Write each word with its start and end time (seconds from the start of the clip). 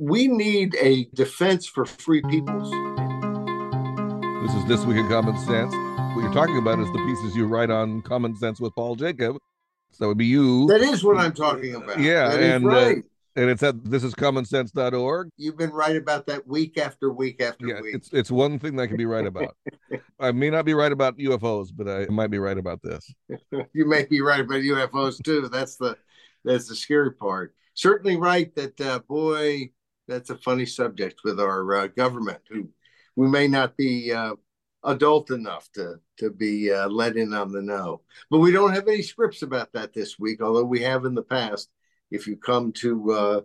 we 0.00 0.26
need 0.28 0.74
a 0.80 1.04
defense 1.14 1.66
for 1.66 1.84
free 1.84 2.22
peoples. 2.22 2.70
This 4.42 4.54
is 4.56 4.66
This 4.66 4.86
Week 4.86 4.96
in 4.96 5.06
Common 5.08 5.36
Sense. 5.40 5.74
What 6.14 6.22
you're 6.22 6.32
talking 6.32 6.56
about 6.56 6.78
is 6.78 6.86
the 6.86 7.04
pieces 7.06 7.36
you 7.36 7.46
write 7.46 7.68
on 7.70 8.00
Common 8.00 8.34
Sense 8.34 8.60
with 8.60 8.74
Paul 8.74 8.96
Jacob. 8.96 9.36
So 9.90 10.04
that 10.04 10.08
would 10.08 10.16
be 10.18 10.24
you. 10.24 10.66
That 10.68 10.80
is 10.80 11.04
what 11.04 11.18
I'm 11.18 11.34
talking 11.34 11.74
about. 11.74 12.00
Yeah, 12.00 12.30
That 12.30 12.40
is 12.40 12.54
and, 12.54 12.64
uh, 12.64 12.68
right. 12.70 13.04
and 13.36 13.50
it's 13.50 13.62
at 13.62 13.76
thisiscommonsense.org. 13.76 15.28
You've 15.36 15.58
been 15.58 15.70
right 15.70 15.96
about 15.96 16.26
that 16.28 16.46
week 16.46 16.78
after 16.78 17.12
week 17.12 17.42
after 17.42 17.66
Yeah, 17.66 17.82
week. 17.82 17.94
it's 17.96 18.08
it's 18.10 18.30
one 18.30 18.58
thing 18.58 18.76
that 18.76 18.84
I 18.84 18.86
can 18.86 18.96
be 18.96 19.04
right 19.04 19.26
about. 19.26 19.54
I 20.20 20.32
may 20.32 20.48
not 20.48 20.64
be 20.64 20.72
right 20.72 20.92
about 20.92 21.18
UFOs, 21.18 21.68
but 21.76 21.88
I 21.88 22.06
might 22.06 22.30
be 22.30 22.38
right 22.38 22.56
about 22.56 22.80
this. 22.82 23.12
you 23.74 23.84
may 23.86 24.06
be 24.06 24.22
right 24.22 24.40
about 24.40 24.60
UFOs 24.62 25.22
too. 25.22 25.48
That's 25.48 25.76
the 25.76 25.98
that's 26.42 26.68
the 26.68 26.74
scary 26.74 27.12
part. 27.12 27.54
Certainly 27.74 28.16
right 28.16 28.54
that 28.54 28.80
uh, 28.80 29.00
boy, 29.00 29.70
that's 30.10 30.30
a 30.30 30.36
funny 30.36 30.66
subject 30.66 31.20
with 31.24 31.40
our 31.40 31.74
uh, 31.74 31.86
government, 31.86 32.40
who 32.50 32.68
we 33.16 33.28
may 33.28 33.46
not 33.46 33.76
be 33.76 34.12
uh, 34.12 34.34
adult 34.84 35.30
enough 35.30 35.70
to 35.74 35.96
to 36.18 36.30
be 36.30 36.72
uh, 36.72 36.88
let 36.88 37.16
in 37.16 37.32
on 37.32 37.52
the 37.52 37.62
know. 37.62 38.02
But 38.30 38.38
we 38.38 38.52
don't 38.52 38.74
have 38.74 38.88
any 38.88 39.02
scripts 39.02 39.42
about 39.42 39.72
that 39.72 39.94
this 39.94 40.18
week, 40.18 40.42
although 40.42 40.64
we 40.64 40.82
have 40.82 41.04
in 41.04 41.14
the 41.14 41.22
past. 41.22 41.70
If 42.10 42.26
you 42.26 42.36
come 42.36 42.72
to 42.72 43.12
uh, 43.12 43.40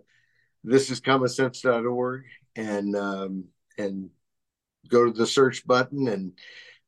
this 0.64 0.90
is 0.90 1.00
commonsense.org 1.00 2.24
and 2.56 2.96
um, 2.96 3.44
and 3.78 4.10
go 4.88 5.04
to 5.06 5.12
the 5.12 5.26
search 5.26 5.66
button 5.66 6.08
and 6.08 6.32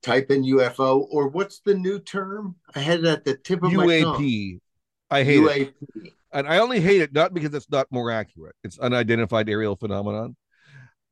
type 0.03 0.31
in 0.31 0.43
UFO 0.43 1.07
or 1.11 1.29
what's 1.29 1.61
the 1.61 1.75
new 1.75 2.01
term? 2.01 2.57
I 2.75 2.81
had 2.81 3.01
it 3.01 3.07
at 3.07 3.25
the 3.25 3.37
tip 3.37 3.63
of 3.63 3.73
my 3.73 4.03
tongue. 4.03 4.23
UAP. 4.23 4.61
I 5.11 5.23
hate 5.23 5.43
it. 5.45 6.15
UAP. 6.33 6.39
And 6.39 6.49
I 6.49 6.59
only 6.59 6.81
hate 6.81 7.01
it 7.01 7.13
not 7.13 7.35
because 7.35 7.55
it's 7.55 7.71
not 7.71 7.87
more 7.91 8.11
accurate. 8.11 8.57
It's 8.65 8.79
unidentified 8.79 9.49
aerial 9.49 9.77
phenomenon. 9.77 10.37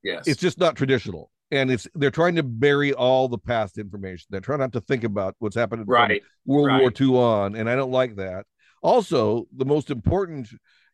Yes. 0.02 0.26
It's 0.28 0.40
just 0.40 0.58
not 0.58 0.76
traditional. 0.76 1.30
And 1.50 1.70
it's 1.70 1.86
they're 1.94 2.10
trying 2.10 2.34
to 2.36 2.42
bury 2.42 2.92
all 2.92 3.28
the 3.28 3.38
past 3.38 3.78
information. 3.78 4.26
They're 4.30 4.40
trying 4.40 4.58
not 4.58 4.72
to 4.72 4.80
think 4.80 5.04
about 5.04 5.36
what's 5.38 5.54
happened 5.54 5.84
from 5.84 5.94
right. 5.94 6.22
World 6.44 6.80
War. 6.80 6.92
II 7.00 7.16
on, 7.16 7.54
and 7.54 7.70
I 7.70 7.76
don't 7.76 7.92
like 7.92 8.16
that. 8.16 8.46
Also, 8.82 9.46
the 9.56 9.64
most 9.64 9.90
important 9.90 10.48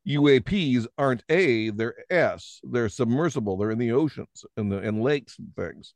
UAPs 0.07 0.87
aren't 0.99 1.25
A, 1.29 1.71
they're 1.71 1.95
S. 2.11 2.61
They're 2.65 2.89
submersible. 2.89 3.57
They're 3.57 3.71
in 3.71 3.79
the 3.79 3.93
oceans 3.93 4.45
and 4.57 4.71
the 4.71 4.79
and 4.79 5.03
lakes 5.03 5.39
and 5.39 5.55
things. 5.57 5.95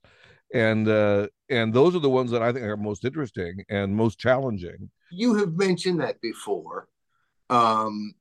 And 0.54 0.88
uh 0.88 1.26
and 1.50 1.74
those 1.74 1.96
are 1.96 2.00
the 2.00 2.08
ones 2.08 2.30
that 2.30 2.42
I 2.42 2.52
think 2.52 2.64
are 2.64 2.76
most 2.76 3.04
interesting 3.04 3.64
and 3.68 3.94
most 3.94 4.18
challenging. 4.18 4.90
You 5.10 5.34
have 5.34 5.54
mentioned 5.54 6.00
that 6.00 6.20
before. 6.20 6.88
Um 7.50 8.14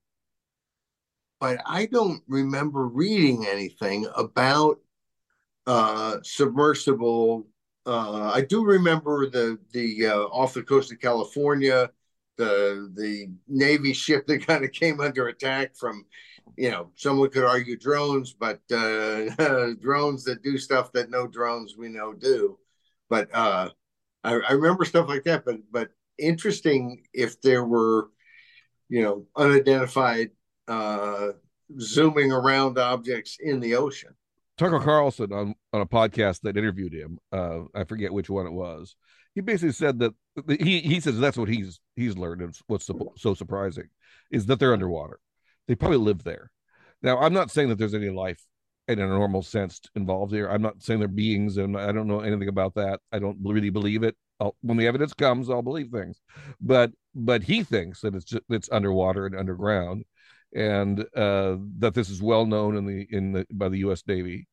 but 1.40 1.60
I 1.66 1.86
don't 1.86 2.22
remember 2.28 2.88
reading 2.88 3.46
anything 3.46 4.08
about 4.16 4.80
uh 5.68 6.18
submersible 6.24 7.48
uh 7.86 8.32
I 8.34 8.42
do 8.42 8.66
remember 8.66 9.30
the 9.30 9.60
the 9.74 10.08
uh, 10.08 10.20
off 10.26 10.54
the 10.56 10.64
coast 10.64 10.92
of 10.92 11.00
California 11.00 11.92
the 12.38 12.92
the 12.96 13.30
Navy 13.48 13.94
ship 13.94 14.28
that 14.28 14.48
kind 14.48 14.64
of 14.66 14.72
came 14.72 15.00
under 15.02 15.28
attack 15.30 15.76
from 15.76 16.06
you 16.58 16.72
know 16.72 16.92
someone 16.96 17.30
could 17.32 17.46
argue 17.46 17.78
drones 17.78 18.34
but 18.34 18.62
uh 18.72 19.74
drones 19.82 20.24
that 20.26 20.44
do 20.44 20.58
stuff 20.58 20.92
that 20.94 21.10
no 21.10 21.28
drones 21.28 21.76
we 21.78 21.90
know 21.90 22.14
do. 22.14 22.58
But 23.10 23.34
uh 23.36 23.70
I, 24.24 24.34
I 24.34 24.54
remember 24.54 24.86
stuff 24.86 25.10
like 25.10 25.24
that 25.26 25.46
but 25.46 25.58
but 25.72 25.90
interesting 26.20 27.04
if 27.14 27.42
there 27.42 27.66
were 27.66 28.10
you 28.90 29.02
know 29.02 29.26
unidentified 29.36 30.30
uh 30.68 31.30
zooming 31.80 32.32
around 32.32 32.78
objects 32.78 33.38
in 33.40 33.60
the 33.60 33.76
ocean 33.76 34.14
Tucker 34.58 34.80
Carlson 34.80 35.34
on, 35.34 35.54
on 35.74 35.82
a 35.82 35.86
podcast 35.86 36.42
that 36.44 36.56
interviewed 36.56 36.94
him, 36.94 37.20
uh, 37.34 37.64
I 37.74 37.84
forget 37.84 38.14
which 38.14 38.30
one 38.30 38.48
it 38.48 38.54
was. 38.54 38.96
He 39.34 39.42
basically 39.42 39.74
said 39.74 40.00
that 40.00 40.14
he 40.48 40.80
he 40.80 41.02
says 41.02 41.20
that's 41.20 41.38
what 41.38 41.50
he's 41.50 41.82
he's 41.98 42.18
learned 42.18 42.42
and 42.42 42.58
what's 42.68 42.86
so, 42.86 43.14
so 43.18 43.34
surprising 43.34 43.90
is 44.32 44.46
that 44.46 44.60
they're 44.60 44.72
underwater. 44.72 45.20
They 45.68 45.76
probably 45.76 45.98
live 45.98 46.24
there. 46.24 46.52
Now, 47.02 47.20
I'm 47.20 47.34
not 47.34 47.52
saying 47.52 47.70
that 47.70 47.78
there's 47.78 47.94
any 47.94 48.10
life 48.10 48.42
in 48.88 49.00
a 49.00 49.08
normal 49.08 49.42
sense 49.42 49.82
involved 49.96 50.34
here. 50.34 50.48
I'm 50.48 50.62
not 50.62 50.82
saying 50.82 51.00
they're 51.00 51.10
beings, 51.10 51.58
and 51.58 51.78
I 51.78 51.92
don't 51.92 52.08
know 52.08 52.22
anything 52.22 52.48
about 52.48 52.76
that. 52.76 53.00
I 53.12 53.20
don't 53.20 53.38
really 53.44 53.70
believe 53.70 54.04
it. 54.04 54.16
I'll, 54.40 54.56
when 54.62 54.78
the 54.78 54.88
evidence 54.88 55.14
comes, 55.14 55.50
I'll 55.50 55.62
believe 55.62 55.90
things. 55.90 56.22
But 56.62 56.92
but 57.14 57.44
he 57.44 57.64
thinks 57.64 58.02
that 58.02 58.16
it's 58.16 58.26
just, 58.26 58.44
it's 58.50 58.70
underwater 58.72 59.26
and 59.26 59.36
underground, 59.36 60.04
and 60.54 61.00
uh, 61.16 61.58
that 61.80 61.94
this 61.94 62.10
is 62.10 62.22
well 62.22 62.46
known 62.46 62.76
in 62.76 62.86
the 62.86 63.08
in 63.10 63.32
the 63.32 63.46
by 63.52 63.70
the 63.70 63.80
U.S. 63.80 64.04
Navy 64.08 64.48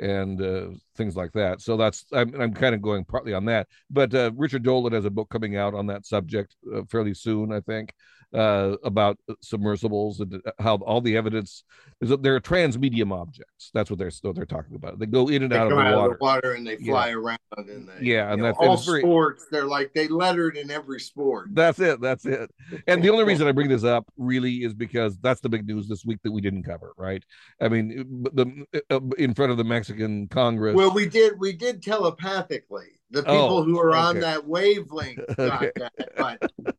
and 0.00 0.40
uh, 0.42 0.68
things 0.96 1.16
like 1.16 1.32
that. 1.32 1.60
So 1.60 1.76
that's 1.76 2.04
I'm 2.12 2.40
I'm 2.40 2.54
kind 2.54 2.74
of 2.74 2.82
going 2.82 3.04
partly 3.04 3.32
on 3.34 3.44
that. 3.46 3.68
But 3.90 4.14
uh, 4.14 4.32
Richard 4.36 4.62
Dolan 4.62 4.92
has 4.92 5.04
a 5.04 5.10
book 5.10 5.30
coming 5.30 5.56
out 5.56 5.74
on 5.74 5.86
that 5.88 6.06
subject 6.06 6.56
uh, 6.74 6.82
fairly 6.90 7.14
soon, 7.14 7.52
I 7.52 7.60
think, 7.60 7.92
uh, 8.34 8.76
about 8.82 9.18
submersibles 9.40 10.20
and 10.20 10.42
how 10.58 10.76
all 10.78 11.00
the 11.00 11.16
evidence 11.16 11.64
is 12.00 12.08
that 12.08 12.22
they're 12.22 12.40
transmedium 12.40 13.12
objects. 13.12 13.70
That's 13.72 13.88
what 13.90 13.98
they're 13.98 14.10
what 14.22 14.34
they're 14.34 14.44
talking 14.44 14.74
about. 14.74 14.98
They 14.98 15.06
go 15.06 15.28
in 15.28 15.42
and 15.44 15.52
out, 15.52 15.70
of 15.70 15.78
the, 15.78 15.82
out 15.84 15.96
water. 15.96 16.12
of 16.12 16.18
the 16.18 16.24
water 16.24 16.52
and 16.52 16.66
they 16.66 16.76
Yeah. 16.78 16.92
fly 16.92 17.10
around 17.10 17.38
and 17.56 17.88
they 17.88 18.06
Yeah, 18.06 18.32
and 18.32 18.42
know, 18.42 18.48
that's- 18.48 18.68
all 18.68 18.76
very- 18.76 19.00
sports 19.02 19.46
they're 19.50 19.64
like 19.66 19.94
they 19.94 20.08
lettered 20.08 20.56
in 20.56 20.70
every 20.70 21.00
sport 21.00 21.48
That's 21.52 21.78
it. 21.78 22.00
That's 22.00 22.26
it. 22.26 22.50
And 22.88 23.02
the 23.02 23.10
only 23.10 23.24
reason 23.32 23.46
I 23.46 23.52
bring 23.52 23.68
this 23.68 23.84
up 23.84 24.04
really 24.18 24.64
is 24.64 24.74
because 24.74 25.16
that's 25.18 25.40
the 25.40 25.48
big 25.48 25.66
news 25.66 25.88
this 25.88 26.04
week 26.04 26.18
that 26.24 26.32
we 26.32 26.40
didn't 26.40 26.64
cover, 26.64 26.92
right? 26.98 27.22
I 27.60 27.68
mean, 27.68 27.88
the 28.32 28.66
uh, 28.90 29.00
in 29.18 29.34
front 29.34 29.52
of 29.52 29.58
the 29.58 29.64
Mexican 29.64 30.26
Congress. 30.28 30.74
well 30.74 30.92
we 30.92 31.06
did 31.08 31.38
we 31.38 31.52
did 31.52 31.82
telepathically 31.82 32.88
the 33.10 33.22
people 33.22 33.58
Oh, 33.58 33.62
who 33.62 33.78
are 33.78 33.94
on 33.94 34.18
that 34.20 34.46
wavelength 34.46 35.20
got 35.36 35.62
Okay. 35.62 35.70
that 35.76 35.92
but 36.16 36.74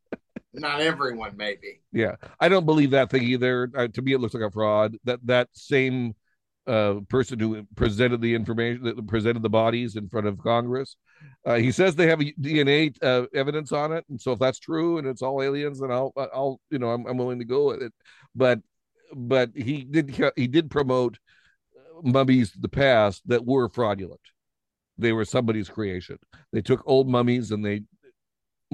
not 0.56 0.82
everyone 0.82 1.36
maybe 1.38 1.82
Yeah, 1.92 2.16
I 2.40 2.50
don't 2.50 2.66
believe 2.66 2.92
that 2.92 3.10
thing 3.10 3.24
either. 3.24 3.70
Uh, 3.76 3.88
to 3.88 4.02
me, 4.02 4.14
it 4.14 4.20
looks 4.20 4.34
like 4.34 4.44
a 4.44 4.52
fraud. 4.52 4.98
That 5.04 5.20
that 5.26 5.50
same 5.54 6.14
uh, 6.68 6.96
person 7.10 7.40
who 7.40 7.64
presented 7.76 8.22
the 8.22 8.34
information, 8.34 8.84
that 8.84 9.08
presented 9.08 9.44
the 9.44 9.50
bodies 9.50 9.96
in 9.96 10.10
front 10.10 10.28
of 10.28 10.38
Congress, 10.40 10.96
uh, 11.46 11.56
he 11.56 11.72
says 11.72 11.96
they 11.96 12.08
have 12.08 12.20
DNA 12.20 12.96
uh, 13.04 13.26
evidence 13.34 13.72
on 13.72 13.92
it, 13.92 14.06
and 14.10 14.20
so 14.20 14.32
if 14.32 14.40
that's 14.40 14.60
true 14.60 14.98
and 14.98 15.08
it's 15.08 15.22
all 15.22 15.42
aliens, 15.42 15.80
then 15.80 15.92
I'll 15.92 16.14
I'll 16.18 16.60
you 16.70 16.80
know 16.80 16.90
I'm, 16.90 17.06
I'm 17.06 17.18
willing 17.18 17.40
to 17.40 17.46
go 17.46 17.68
with 17.68 17.82
it. 17.82 17.94
But 18.34 18.60
but 19.14 19.52
he 19.56 19.84
did 19.84 20.16
he 20.36 20.48
did 20.48 20.70
promote 20.72 21.20
mummies 22.04 22.56
of 22.56 22.62
the 22.62 22.70
past 22.70 23.22
that 23.28 23.46
were 23.46 23.70
fraudulent. 23.70 24.22
They 24.98 25.12
were 25.12 25.26
somebody's 25.26 25.70
creation. 25.70 26.18
They 26.54 26.62
took 26.62 26.82
old 26.86 27.10
mummies 27.10 27.52
and 27.52 27.66
they 27.66 27.84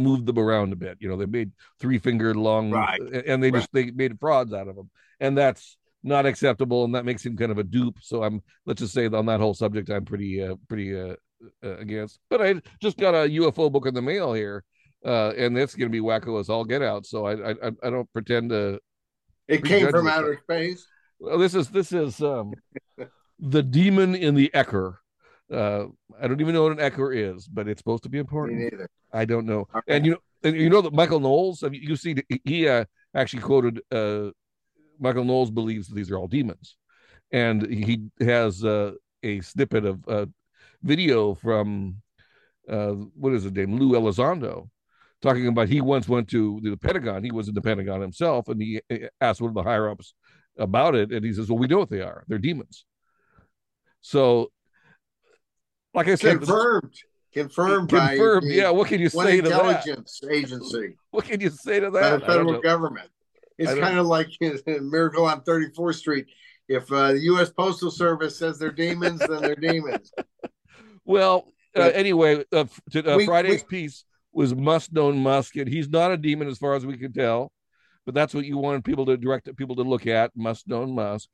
moved 0.01 0.25
them 0.25 0.39
around 0.39 0.73
a 0.73 0.75
bit. 0.75 0.97
You 1.00 1.09
know, 1.09 1.17
they 1.17 1.25
made 1.25 1.51
three 1.79 1.97
fingered 2.00 2.35
long, 2.35 2.72
Right. 2.72 3.00
and 3.25 3.41
they 3.41 3.51
just 3.51 3.72
they 3.73 3.91
made 3.91 4.19
frauds 4.19 4.53
out 4.53 4.67
of 4.67 4.75
them, 4.75 4.89
and 5.19 5.38
that's 5.38 5.78
not 6.03 6.25
acceptable, 6.25 6.84
and 6.84 6.95
that 6.95 7.06
makes 7.06 7.25
him 7.25 7.38
kind 7.38 7.51
of 7.51 7.57
a 7.59 7.63
dupe. 7.63 7.97
So 8.01 8.23
I'm 8.23 8.41
let's 8.66 8.81
just 8.81 8.94
say 8.94 9.07
on 9.07 9.25
that 9.28 9.39
whole 9.39 9.53
subject, 9.53 9.89
I'm 9.89 10.06
pretty 10.06 10.44
uh, 10.44 10.56
pretty 10.67 11.00
uh, 11.00 11.16
uh, 11.63 11.78
against. 11.78 12.19
But 12.29 12.41
I 12.41 12.62
just 12.81 12.97
got 12.97 13.13
a 13.13 13.29
UFO 13.29 13.72
book 13.72 13.85
in 13.85 13.94
the 13.94 14.01
mail 14.01 14.34
here, 14.34 14.63
uh, 15.06 15.31
and 15.38 15.57
it's 15.57 15.75
going 15.75 15.91
to 15.91 15.95
be 15.95 16.03
wacko 16.06 16.39
as 16.39 16.50
all 16.50 16.66
get 16.66 16.81
out. 16.81 17.06
So 17.06 17.25
I 17.28 17.51
I, 17.51 17.72
I 17.83 17.89
don't 17.89 18.12
pretend 18.13 18.50
to. 18.50 18.79
it 19.47 19.63
came 19.63 19.89
from 19.89 20.07
outer 20.07 20.39
space 20.44 20.85
Well, 21.19 21.38
this 21.38 21.53
is 21.56 21.69
this 21.69 21.91
is 21.91 22.22
um, 22.22 22.53
the 23.39 23.62
demon 23.63 24.16
in 24.16 24.33
the 24.35 24.50
Ecker. 24.53 24.95
Uh, 25.51 25.88
I 26.19 26.28
don't 26.28 26.39
even 26.41 26.53
know 26.56 26.63
what 26.63 26.72
an 26.72 26.78
Ecker 26.91 27.13
is, 27.16 27.45
but 27.47 27.68
it's 27.68 27.79
supposed 27.79 28.03
to 28.03 28.09
be 28.09 28.18
important. 28.19 28.57
me 28.57 28.63
neither 28.72 28.89
I 29.14 29.26
don't 29.26 29.46
know. 29.46 29.68
And 29.88 30.06
you 30.06 30.12
know, 30.14 30.18
and 30.44 30.56
you 30.56 30.70
know 30.70 30.82
that 30.82 30.94
Michael 30.94 31.20
Knowles. 31.20 31.62
Have 31.62 31.74
you, 31.74 31.96
see, 31.96 32.16
he 32.44 32.68
uh, 32.68 32.86
actually 33.16 33.42
quoted. 33.42 33.82
Uh, 33.92 34.32
Michael 35.00 35.24
Knowles 35.24 35.52
believes 35.52 35.88
that 35.88 35.96
these 35.96 36.12
are 36.12 36.18
all 36.18 36.28
demons, 36.28 36.76
and 37.32 37.66
he 37.68 38.04
has 38.20 38.64
uh, 38.64 38.92
a 39.24 39.42
snippet 39.42 39.86
of 39.86 40.08
uh, 40.08 40.25
video 40.84 41.34
from 41.34 41.98
uh, 42.69 42.92
what 42.92 43.34
is 43.34 43.44
his 43.44 43.52
name, 43.52 43.78
Lou 43.78 44.00
Elizondo, 44.00 44.69
talking 45.22 45.48
about 45.48 45.69
he 45.69 45.81
once 45.81 46.07
went 46.07 46.30
to 46.30 46.60
the 46.62 46.78
Pentagon. 46.78 47.24
He 47.24 47.31
was 47.31 47.48
in 47.48 47.56
the 47.56 47.62
Pentagon 47.62 48.02
himself, 48.02 48.48
and 48.48 48.62
he 48.62 48.81
asked 49.19 49.42
one 49.42 49.50
of 49.50 49.56
the 49.56 49.64
higher 49.64 49.90
ups 49.90 50.14
about 50.57 50.96
it, 50.96 51.12
and 51.12 51.25
he 51.25 51.34
says, 51.34 51.50
"Well, 51.50 51.60
we 51.60 51.68
know 51.68 51.80
what 51.80 51.90
they 51.90 52.02
are. 52.02 52.24
They're 52.28 52.38
demons." 52.38 52.86
So, 54.02 54.52
like 55.94 56.07
I 56.07 56.16
said, 56.16 56.38
confirmed 56.38 56.94
confirmed, 57.33 57.89
confirmed. 57.89 58.48
by 58.48 58.54
Yeah, 58.54 58.69
what 58.78 58.88
can 58.88 59.00
you 59.00 59.10
say 59.10 59.42
to 59.42 59.50
that? 59.50 59.51
intelligence 59.51 60.22
agency 60.30 60.95
What 61.12 61.25
can 61.25 61.39
you 61.42 61.50
say 61.50 61.80
to 61.80 61.89
that? 61.92 62.19
the 62.19 62.25
federal 62.25 62.62
government. 62.62 63.10
It's 63.57 63.80
kind 63.80 63.98
of 63.98 64.07
like 64.07 64.30
Miracle 64.66 65.25
on 65.25 65.42
34th 65.42 65.95
Street. 65.95 66.25
If 66.68 66.92
uh, 66.92 67.13
the 67.13 67.19
U.S. 67.19 67.50
Postal 67.50 67.92
Service 67.92 68.38
says 68.38 68.57
they're 68.57 68.72
demons, 68.72 69.19
then 69.19 69.42
they're 69.42 69.56
demons. 69.56 70.12
Well, 71.04 71.51
uh, 71.75 71.81
anyway, 71.81 72.45
uh, 72.54 72.66
to, 72.92 73.13
uh, 73.13 73.18
We- 73.18 73.25
Friday's 73.25 73.63
we- 73.63 73.68
piece 73.80 74.06
was 74.31 74.54
must 74.54 74.94
known 74.94 75.18
Musk, 75.18 75.56
and 75.57 75.68
he's 75.68 75.89
not 75.89 76.12
a 76.12 76.16
demon 76.18 76.48
as 76.48 76.60
far 76.60 76.75
as 76.75 76.86
we 76.86 76.95
can 76.95 77.12
tell. 77.12 77.51
But 78.06 78.16
that's 78.16 78.33
what 78.33 78.45
you 78.45 78.57
wanted 78.57 78.83
people 78.83 79.06
to 79.07 79.18
direct 79.18 79.54
people 79.57 79.75
to 79.78 79.81
look 79.81 80.07
at. 80.07 80.31
Must 80.36 80.68
known 80.68 80.94
Musk. 80.94 81.28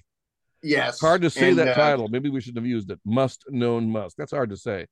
Yes. 0.64 1.00
Hard 1.00 1.22
to 1.22 1.30
say 1.30 1.50
and, 1.50 1.60
that 1.60 1.70
uh, 1.70 1.74
title. 1.76 2.08
Maybe 2.08 2.30
we 2.30 2.42
shouldn't 2.42 2.58
have 2.58 2.66
used 2.66 2.90
it. 2.90 3.00
Must 3.06 3.44
known 3.50 3.90
Musk. 3.90 4.16
That's 4.18 4.32
hard 4.32 4.50
to 4.50 4.58
say. 4.58 4.88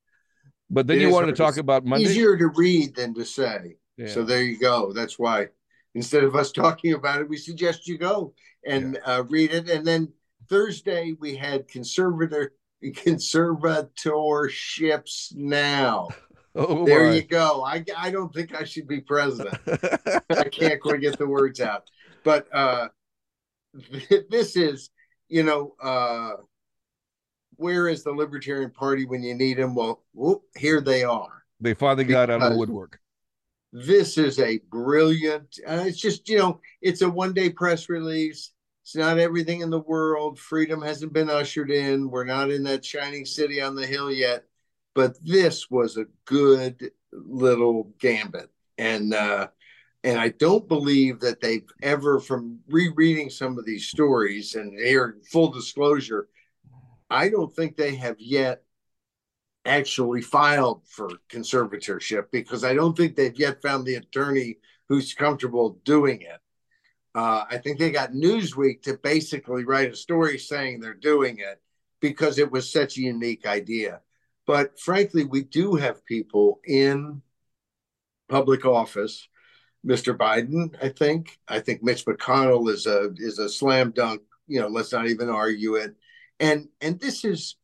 But 0.68 0.86
then 0.86 0.98
It 0.98 1.02
you 1.02 1.10
wanted 1.10 1.28
to 1.28 1.32
talk 1.32 1.58
about 1.58 1.84
Monday. 1.84 2.06
Easier 2.06 2.36
to 2.36 2.48
read 2.48 2.96
than 2.96 3.14
to 3.14 3.24
say. 3.24 3.76
Yeah. 3.96 4.08
So 4.08 4.24
there 4.24 4.42
you 4.42 4.58
go. 4.58 4.92
That's 4.92 5.18
why 5.18 5.48
instead 5.94 6.24
of 6.24 6.34
us 6.34 6.50
talking 6.52 6.94
about 6.94 7.20
it, 7.20 7.28
we 7.28 7.36
suggest 7.36 7.86
you 7.86 7.98
go 7.98 8.34
and 8.64 8.98
uh, 9.04 9.24
read 9.28 9.52
it. 9.52 9.70
And 9.70 9.86
then 9.86 10.12
Thursday 10.48 11.14
we 11.18 11.36
had 11.36 11.68
conservator 11.68 12.52
conservatorships 12.84 15.34
now. 15.34 16.08
oh, 16.54 16.84
There 16.84 17.08
my. 17.08 17.14
you 17.14 17.22
go. 17.22 17.64
I 17.64 17.82
I 17.96 18.10
don't 18.10 18.34
think 18.34 18.54
I 18.54 18.64
should 18.64 18.86
be 18.86 19.00
president. 19.00 19.56
I 20.30 20.44
can't 20.44 20.80
quite 20.80 21.00
get 21.00 21.18
the 21.18 21.26
words 21.26 21.60
out. 21.60 21.88
But 22.24 22.54
uh 22.54 22.88
this 24.30 24.56
is, 24.56 24.90
you 25.28 25.42
know, 25.42 25.74
uh 25.82 26.32
where 27.56 27.88
is 27.88 28.02
the 28.02 28.12
Libertarian 28.12 28.70
Party 28.70 29.04
when 29.04 29.22
you 29.22 29.34
need 29.34 29.58
them? 29.58 29.74
Well, 29.74 30.02
whoop, 30.12 30.42
here 30.56 30.80
they 30.80 31.04
are. 31.04 31.44
They 31.60 31.74
finally 31.74 32.04
got 32.04 32.30
out 32.30 32.42
of 32.42 32.52
the 32.52 32.58
woodwork. 32.58 33.00
this 33.72 34.18
is 34.18 34.38
a 34.38 34.58
brilliant 34.70 35.58
uh, 35.66 35.84
it's 35.86 35.98
just 35.98 36.28
you 36.28 36.38
know 36.38 36.60
it's 36.80 37.02
a 37.02 37.08
one 37.08 37.32
day 37.32 37.50
press 37.50 37.88
release. 37.88 38.52
It's 38.82 38.94
not 38.94 39.18
everything 39.18 39.62
in 39.62 39.70
the 39.70 39.80
world. 39.80 40.38
Freedom 40.38 40.80
hasn't 40.80 41.12
been 41.12 41.28
ushered 41.28 41.70
in. 41.70 42.08
We're 42.08 42.24
not 42.24 42.50
in 42.50 42.62
that 42.64 42.84
shining 42.84 43.24
city 43.24 43.60
on 43.60 43.74
the 43.74 43.86
hill 43.86 44.12
yet. 44.12 44.44
But 44.94 45.16
this 45.24 45.68
was 45.70 45.96
a 45.96 46.06
good 46.24 46.92
little 47.12 47.90
gambit. 47.98 48.50
And 48.78 49.12
uh 49.14 49.48
and 50.04 50.18
i 50.18 50.28
don't 50.28 50.68
believe 50.68 51.20
that 51.20 51.40
they've 51.40 51.68
ever 51.82 52.20
from 52.20 52.58
rereading 52.68 53.28
some 53.28 53.58
of 53.58 53.66
these 53.66 53.88
stories 53.88 54.54
and 54.54 54.78
here 54.78 55.16
full 55.30 55.50
disclosure 55.50 56.28
i 57.10 57.28
don't 57.28 57.54
think 57.54 57.76
they 57.76 57.94
have 57.94 58.16
yet 58.18 58.62
actually 59.66 60.22
filed 60.22 60.82
for 60.86 61.10
conservatorship 61.28 62.26
because 62.30 62.64
I 62.64 62.74
don't 62.74 62.96
think 62.96 63.16
they've 63.16 63.38
yet 63.38 63.60
found 63.60 63.84
the 63.84 63.96
attorney 63.96 64.58
who's 64.88 65.14
comfortable 65.14 65.78
doing 65.84 66.22
it. 66.22 66.40
Uh, 67.14 67.44
I 67.50 67.58
think 67.58 67.78
they 67.78 67.90
got 67.90 68.12
Newsweek 68.12 68.82
to 68.82 68.98
basically 69.02 69.64
write 69.64 69.92
a 69.92 69.96
story 69.96 70.38
saying 70.38 70.80
they're 70.80 70.94
doing 70.94 71.38
it 71.38 71.60
because 72.00 72.38
it 72.38 72.50
was 72.50 72.70
such 72.70 72.96
a 72.96 73.02
unique 73.02 73.46
idea. 73.46 74.00
But 74.46 74.78
frankly, 74.78 75.24
we 75.24 75.42
do 75.42 75.74
have 75.74 76.04
people 76.06 76.60
in 76.64 77.22
public 78.28 78.64
office. 78.64 79.28
Mr. 79.84 80.16
Biden, 80.16 80.74
I 80.82 80.88
think. 80.88 81.38
I 81.48 81.60
think 81.60 81.82
Mitch 81.82 82.04
McConnell 82.04 82.70
is 82.70 82.86
a 82.86 83.12
is 83.16 83.38
a 83.38 83.48
slam 83.48 83.92
dunk. 83.92 84.22
You 84.46 84.60
know, 84.60 84.68
let's 84.68 84.92
not 84.92 85.08
even 85.08 85.28
argue 85.28 85.76
it. 85.76 85.96
And 86.38 86.68
and 86.80 87.00
this 87.00 87.24
is 87.24 87.56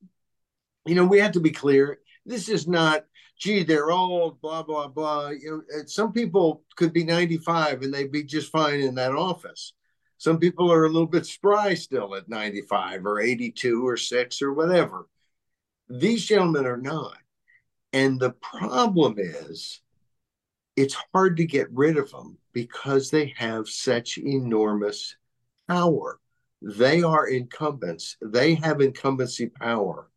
you 0.87 0.95
know, 0.95 1.05
we 1.05 1.19
have 1.19 1.33
to 1.33 1.41
be 1.41 1.51
clear. 1.51 2.01
This 2.27 2.49
is 2.49 2.67
not, 2.67 3.05
gee, 3.39 3.63
they're 3.63 3.91
old, 3.91 4.41
blah, 4.41 4.63
blah, 4.63 4.89
blah. 4.89 5.31
You 5.31 5.65
know, 5.69 5.83
some 5.87 6.13
people 6.13 6.65
could 6.77 6.93
be 6.93 7.05
95 7.05 7.83
and 7.83 7.93
they'd 7.93 8.13
be 8.13 8.25
just 8.25 8.51
fine 8.51 8.81
in 8.81 8.95
that 8.97 9.15
office. 9.15 9.73
Some 10.19 10.39
people 10.39 10.73
are 10.73 10.85
a 10.85 10.89
little 10.89 11.09
bit 11.09 11.27
spry 11.27 11.75
still 11.75 12.15
at 12.15 12.29
95 12.29 13.07
or 13.07 13.21
82 13.21 13.87
or 13.87 13.97
6 13.97 14.43
or 14.43 14.53
whatever. 14.53 15.09
These 15.89 16.27
gentlemen 16.27 16.67
are 16.67 16.77
not. 16.77 17.19
And 17.93 18.19
the 18.19 18.31
problem 18.31 19.17
is, 19.19 19.81
it's 20.77 20.97
hard 21.13 21.37
to 21.37 21.45
get 21.45 21.71
rid 21.71 21.99
of 21.99 22.11
them 22.11 22.39
because 22.55 23.11
they 23.11 23.35
have 23.37 23.69
such 23.69 24.17
enormous 24.17 25.17
power. 25.69 26.19
They 26.63 27.03
are 27.03 27.27
incumbents, 27.27 28.17
they 28.23 28.55
have 28.55 28.81
incumbency 28.81 29.49
power. 29.49 30.09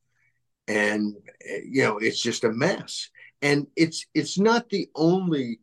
And 0.68 1.16
you 1.64 1.84
know 1.84 1.98
it's 1.98 2.22
just 2.22 2.44
a 2.44 2.52
mess. 2.52 3.10
And 3.42 3.68
it's 3.76 4.06
it's 4.14 4.38
not 4.38 4.70
the 4.70 4.90
only 4.96 5.60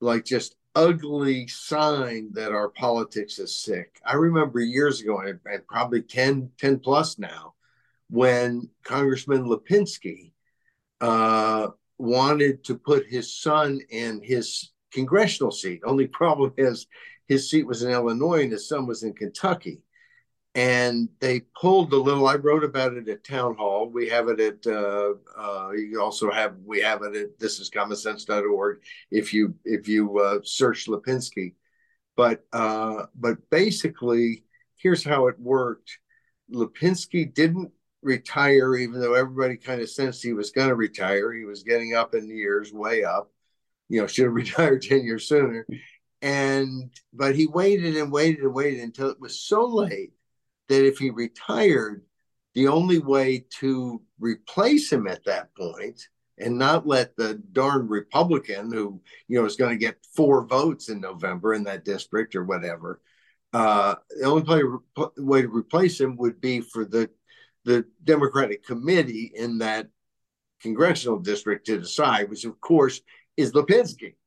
like 0.00 0.24
just 0.24 0.56
ugly 0.74 1.48
sign 1.48 2.30
that 2.32 2.52
our 2.52 2.68
politics 2.68 3.38
is 3.38 3.58
sick. 3.58 3.98
I 4.04 4.14
remember 4.14 4.60
years 4.60 5.00
ago 5.00 5.20
and, 5.20 5.40
and 5.46 5.66
probably 5.66 6.02
10 6.02 6.50
10 6.58 6.78
plus 6.80 7.18
now 7.18 7.54
when 8.10 8.68
congressman 8.84 9.44
lipinski 9.44 10.32
uh, 11.00 11.68
wanted 11.98 12.64
to 12.64 12.76
put 12.76 13.06
his 13.06 13.34
son 13.34 13.80
in 13.90 14.20
his 14.22 14.70
congressional 14.92 15.50
seat. 15.50 15.80
Only 15.84 16.06
problem 16.06 16.52
is 16.56 16.86
his 17.26 17.50
seat 17.50 17.66
was 17.66 17.82
in 17.82 17.90
illinois 17.90 18.42
and 18.42 18.52
his 18.52 18.68
son 18.68 18.86
was 18.86 19.02
in 19.02 19.12
kentucky 19.12 19.80
and 20.56 21.10
they 21.20 21.40
pulled 21.60 21.90
the 21.90 21.96
little 21.96 22.26
i 22.26 22.34
wrote 22.34 22.64
about 22.64 22.94
it 22.94 23.08
at 23.10 23.22
town 23.22 23.54
hall. 23.54 23.90
We 23.90 24.08
have 24.08 24.28
it 24.28 24.40
at 24.40 24.66
uh, 24.66 25.12
uh, 25.38 25.72
you 25.72 26.00
also 26.00 26.30
have 26.32 26.56
we 26.64 26.80
have 26.80 27.02
it 27.02 27.14
at 27.14 27.38
this 27.38 27.60
is 27.60 27.70
commonsense.org 27.70 28.78
if 29.10 29.34
you 29.34 29.54
if 29.64 29.86
you 29.86 30.18
uh, 30.18 30.38
search 30.42 30.86
lipinski. 30.86 31.54
But 32.16 32.44
uh, 32.52 33.04
but 33.14 33.50
basically 33.50 34.44
here's 34.76 35.04
how 35.04 35.26
it 35.28 35.38
worked. 35.38 35.98
Lipinski 36.50 37.32
didn't 37.32 37.70
retire 38.02 38.76
even 38.76 39.00
though 39.00 39.14
everybody 39.14 39.56
kind 39.56 39.82
of 39.82 39.90
sensed 39.90 40.22
he 40.22 40.32
was 40.32 40.52
going 40.52 40.68
to 40.68 40.74
retire. 40.74 41.34
He 41.34 41.44
was 41.44 41.64
getting 41.64 41.94
up 41.94 42.14
in 42.14 42.34
years 42.34 42.72
way 42.72 43.04
up 43.04 43.30
you 43.90 44.00
know 44.00 44.06
should 44.06 44.24
have 44.24 44.34
retired 44.44 44.80
10 44.80 45.04
years 45.04 45.28
sooner. 45.28 45.66
And 46.22 46.90
but 47.12 47.36
he 47.36 47.46
waited 47.46 47.94
and 47.98 48.10
waited 48.10 48.40
and 48.40 48.54
waited 48.54 48.80
until 48.80 49.10
it 49.10 49.20
was 49.20 49.38
so 49.38 49.66
late 49.66 50.12
that 50.68 50.86
if 50.86 50.98
he 50.98 51.10
retired, 51.10 52.02
the 52.54 52.68
only 52.68 52.98
way 52.98 53.44
to 53.60 54.00
replace 54.18 54.90
him 54.90 55.06
at 55.06 55.24
that 55.24 55.54
point 55.54 56.00
and 56.38 56.58
not 56.58 56.86
let 56.86 57.16
the 57.16 57.34
darn 57.52 57.88
Republican 57.88 58.72
who 58.72 59.00
you 59.28 59.38
know 59.38 59.46
is 59.46 59.56
going 59.56 59.70
to 59.70 59.84
get 59.84 59.98
four 60.14 60.46
votes 60.46 60.88
in 60.88 61.00
November 61.00 61.54
in 61.54 61.64
that 61.64 61.84
district 61.84 62.34
or 62.34 62.44
whatever, 62.44 63.00
uh, 63.52 63.94
the 64.10 64.24
only 64.24 64.42
play, 64.42 64.62
way 65.18 65.42
to 65.42 65.48
replace 65.48 66.00
him 66.00 66.16
would 66.16 66.40
be 66.40 66.60
for 66.60 66.84
the 66.84 67.10
the 67.64 67.84
Democratic 68.04 68.64
committee 68.64 69.32
in 69.34 69.58
that 69.58 69.88
congressional 70.60 71.18
district 71.18 71.66
to 71.66 71.78
decide, 71.80 72.30
which 72.30 72.44
of 72.44 72.60
course 72.60 73.00
is 73.36 73.52
Lipinski. 73.52 74.14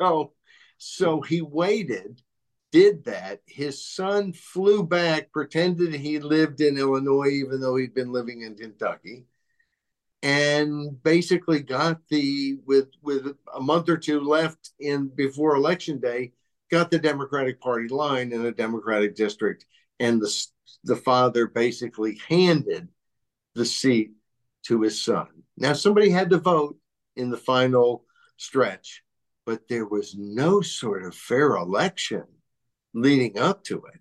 So, 0.00 0.32
so 0.78 1.20
he 1.20 1.42
waited 1.42 2.22
did 2.70 3.04
that. 3.04 3.40
His 3.46 3.84
son 3.84 4.32
flew 4.32 4.82
back, 4.84 5.32
pretended 5.32 5.94
he 5.94 6.18
lived 6.18 6.60
in 6.60 6.78
Illinois, 6.78 7.28
even 7.28 7.60
though 7.60 7.76
he'd 7.76 7.94
been 7.94 8.12
living 8.12 8.42
in 8.42 8.56
Kentucky, 8.56 9.26
and 10.22 11.02
basically 11.02 11.60
got 11.60 12.00
the 12.08 12.58
with 12.66 12.88
with 13.02 13.36
a 13.54 13.60
month 13.60 13.88
or 13.88 13.96
two 13.96 14.20
left 14.20 14.72
in 14.80 15.08
before 15.08 15.56
election 15.56 15.98
day, 15.98 16.32
got 16.70 16.90
the 16.90 16.98
Democratic 16.98 17.60
Party 17.60 17.88
line 17.88 18.32
in 18.32 18.44
a 18.44 18.52
Democratic 18.52 19.14
district, 19.16 19.64
and 20.00 20.20
the 20.20 20.46
the 20.84 20.96
father 20.96 21.46
basically 21.46 22.18
handed 22.28 22.88
the 23.54 23.64
seat 23.64 24.12
to 24.64 24.82
his 24.82 25.02
son. 25.02 25.28
Now 25.56 25.72
somebody 25.72 26.10
had 26.10 26.30
to 26.30 26.38
vote 26.38 26.76
in 27.16 27.30
the 27.30 27.36
final 27.36 28.04
stretch, 28.36 29.02
but 29.46 29.66
there 29.68 29.86
was 29.86 30.14
no 30.16 30.60
sort 30.60 31.04
of 31.04 31.14
fair 31.14 31.56
election 31.56 32.24
leading 33.00 33.38
up 33.38 33.64
to 33.64 33.84
it. 33.92 34.00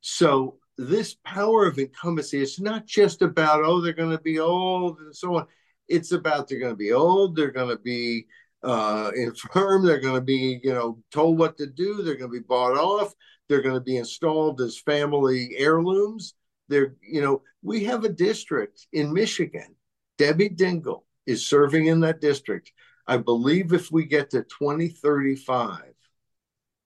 So 0.00 0.58
this 0.78 1.16
power 1.24 1.66
of 1.66 1.78
incumbency 1.78 2.40
is 2.40 2.60
not 2.60 2.86
just 2.86 3.22
about 3.22 3.64
oh 3.64 3.80
they're 3.80 3.92
going 3.92 4.16
to 4.16 4.22
be 4.22 4.38
old 4.38 4.98
and 5.00 5.14
so 5.14 5.36
on. 5.36 5.46
It's 5.88 6.12
about 6.12 6.48
they're 6.48 6.60
going 6.60 6.72
to 6.72 6.76
be 6.76 6.92
old, 6.92 7.36
they're 7.36 7.50
going 7.50 7.70
to 7.74 7.82
be 7.82 8.26
uh, 8.62 9.10
infirm, 9.14 9.84
they're 9.84 10.00
going 10.00 10.16
to 10.16 10.20
be 10.20 10.60
you 10.62 10.74
know 10.74 10.98
told 11.10 11.38
what 11.38 11.56
to 11.58 11.66
do, 11.66 12.02
they're 12.02 12.16
going 12.16 12.30
to 12.30 12.40
be 12.40 12.46
bought 12.46 12.76
off, 12.76 13.14
they're 13.48 13.62
going 13.62 13.74
to 13.74 13.80
be 13.80 13.96
installed 13.96 14.60
as 14.60 14.78
family 14.78 15.50
heirlooms. 15.56 16.34
They're 16.68 16.96
you 17.00 17.20
know 17.22 17.42
we 17.62 17.84
have 17.84 18.04
a 18.04 18.08
district 18.08 18.86
in 18.92 19.12
Michigan. 19.12 19.74
Debbie 20.18 20.50
Dingell 20.50 21.02
is 21.26 21.46
serving 21.46 21.86
in 21.86 22.00
that 22.00 22.20
district. 22.20 22.72
I 23.06 23.18
believe 23.18 23.72
if 23.72 23.90
we 23.92 24.04
get 24.04 24.30
to 24.30 24.42
2035 24.42 25.95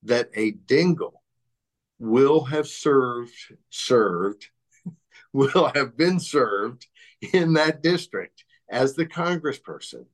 that 0.03 0.29
a 0.35 0.53
Dingell 0.53 1.13
will 1.99 2.43
have 2.45 2.67
served 2.67 3.33
served 3.69 4.47
will 5.33 5.71
have 5.75 5.95
been 5.95 6.19
served 6.19 6.87
in 7.33 7.53
that 7.53 7.83
district 7.83 8.43
as 8.69 8.95
the 8.95 9.05
congressperson 9.05 10.05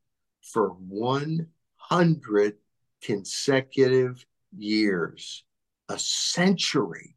for 0.41 0.69
100 0.69 2.55
consecutive 3.01 4.25
years 4.57 5.43
a 5.89 5.97
century 5.97 7.15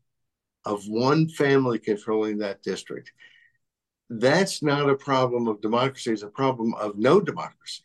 of 0.65 0.87
one 0.87 1.29
family 1.29 1.79
controlling 1.79 2.39
that 2.39 2.63
district. 2.63 3.13
That's 4.09 4.63
not 4.63 4.91
a 4.91 4.95
problem 4.95 5.49
of 5.49 5.61
democracy 5.61 6.13
it's 6.13 6.23
a 6.23 6.29
problem 6.29 6.75
of 6.75 6.97
no 6.97 7.21
democracy 7.21 7.85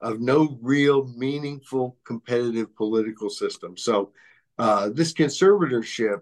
of 0.00 0.20
no 0.20 0.58
real 0.60 1.06
meaningful 1.16 1.96
competitive 2.04 2.74
political 2.76 3.30
system. 3.30 3.76
So 3.76 4.12
uh, 4.58 4.90
this 4.90 5.12
conservatorship, 5.12 6.20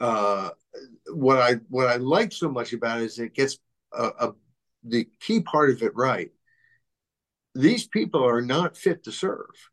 uh, 0.00 0.50
what 1.12 1.38
I 1.38 1.54
what 1.68 1.88
I 1.88 1.96
like 1.96 2.32
so 2.32 2.48
much 2.50 2.72
about 2.72 3.00
it 3.00 3.04
is 3.04 3.18
it 3.18 3.34
gets 3.34 3.58
a, 3.92 4.04
a 4.04 4.32
the 4.84 5.08
key 5.20 5.40
part 5.40 5.70
of 5.70 5.82
it 5.82 5.96
right. 5.96 6.30
These 7.54 7.86
people 7.86 8.24
are 8.24 8.42
not 8.42 8.76
fit 8.76 9.04
to 9.04 9.12
serve, 9.12 9.70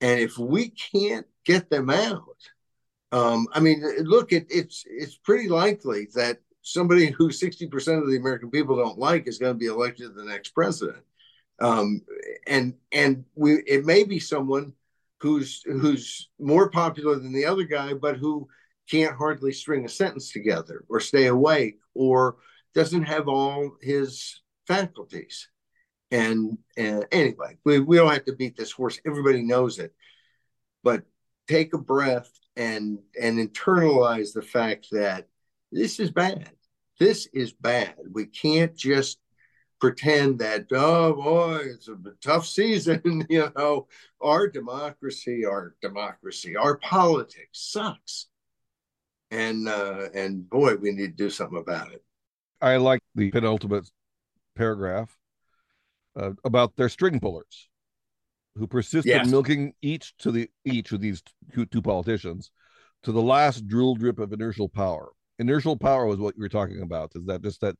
and 0.00 0.18
if 0.18 0.38
we 0.38 0.70
can't 0.70 1.26
get 1.44 1.68
them 1.68 1.90
out, 1.90 2.40
um, 3.12 3.46
I 3.52 3.60
mean, 3.60 3.84
look, 4.00 4.32
it, 4.32 4.46
it's 4.48 4.84
it's 4.86 5.16
pretty 5.16 5.48
likely 5.48 6.08
that 6.14 6.38
somebody 6.62 7.10
who 7.10 7.30
sixty 7.30 7.66
percent 7.66 8.02
of 8.02 8.08
the 8.08 8.16
American 8.16 8.50
people 8.50 8.76
don't 8.76 8.98
like 8.98 9.28
is 9.28 9.38
going 9.38 9.52
to 9.52 9.58
be 9.58 9.66
elected 9.66 10.14
the 10.14 10.24
next 10.24 10.50
president, 10.50 11.04
um, 11.60 12.02
and 12.46 12.74
and 12.92 13.24
we 13.34 13.62
it 13.66 13.84
may 13.84 14.04
be 14.04 14.18
someone 14.18 14.72
who's 15.20 15.62
who's 15.64 16.28
more 16.38 16.70
popular 16.70 17.16
than 17.16 17.32
the 17.32 17.46
other 17.46 17.64
guy, 17.64 17.94
but 17.94 18.16
who 18.16 18.48
can't 18.88 19.16
hardly 19.16 19.52
string 19.52 19.84
a 19.84 19.88
sentence 19.88 20.30
together 20.32 20.84
or 20.88 21.00
stay 21.00 21.26
awake 21.26 21.78
or 21.94 22.36
doesn't 22.74 23.04
have 23.04 23.28
all 23.28 23.76
his 23.80 24.40
faculties. 24.66 25.48
And, 26.10 26.58
and 26.76 27.04
anyway, 27.10 27.58
we, 27.64 27.80
we 27.80 27.96
don't 27.96 28.12
have 28.12 28.24
to 28.26 28.36
beat 28.36 28.56
this 28.56 28.70
horse. 28.70 29.00
Everybody 29.06 29.42
knows 29.42 29.78
it. 29.78 29.92
But 30.84 31.02
take 31.48 31.74
a 31.74 31.78
breath 31.78 32.30
and 32.54 32.98
and 33.20 33.38
internalize 33.38 34.32
the 34.32 34.42
fact 34.42 34.88
that 34.92 35.28
this 35.72 35.98
is 36.00 36.10
bad. 36.10 36.50
This 36.98 37.26
is 37.32 37.52
bad. 37.52 37.96
We 38.12 38.26
can't 38.26 38.74
just 38.76 39.18
pretend 39.80 40.38
that 40.38 40.66
oh 40.72 41.14
boy 41.14 41.60
it's 41.64 41.88
a 41.88 41.96
tough 42.22 42.46
season 42.46 43.26
you 43.30 43.50
know. 43.56 43.86
Our 44.20 44.48
democracy 44.48 45.44
our 45.44 45.74
democracy 45.82 46.56
our 46.56 46.78
politics 46.78 47.48
sucks. 47.52 48.26
And 49.30 49.68
uh 49.68 50.08
and 50.14 50.48
boy 50.48 50.76
we 50.76 50.92
need 50.92 51.16
to 51.18 51.24
do 51.24 51.30
something 51.30 51.58
about 51.58 51.92
it. 51.92 52.02
I 52.60 52.76
like 52.76 53.00
the 53.14 53.30
penultimate 53.30 53.88
paragraph 54.56 55.16
uh, 56.18 56.32
about 56.44 56.76
their 56.76 56.88
string 56.88 57.20
pullers 57.20 57.68
who 58.56 58.66
persist 58.66 59.06
yes. 59.06 59.26
in 59.26 59.30
milking 59.30 59.74
each 59.82 60.16
to 60.18 60.32
the 60.32 60.48
each 60.64 60.92
of 60.92 61.00
these 61.00 61.22
two, 61.54 61.66
two 61.66 61.82
politicians 61.82 62.50
to 63.02 63.12
the 63.12 63.22
last 63.22 63.66
drool 63.68 63.94
drip 63.94 64.18
of 64.18 64.32
inertial 64.32 64.68
power. 64.68 65.10
Inertial 65.38 65.76
power 65.76 66.06
was 66.06 66.18
what 66.18 66.34
you 66.36 66.42
were 66.42 66.48
talking 66.48 66.80
about. 66.82 67.12
Is 67.14 67.26
that 67.26 67.42
just 67.42 67.60
that 67.60 67.76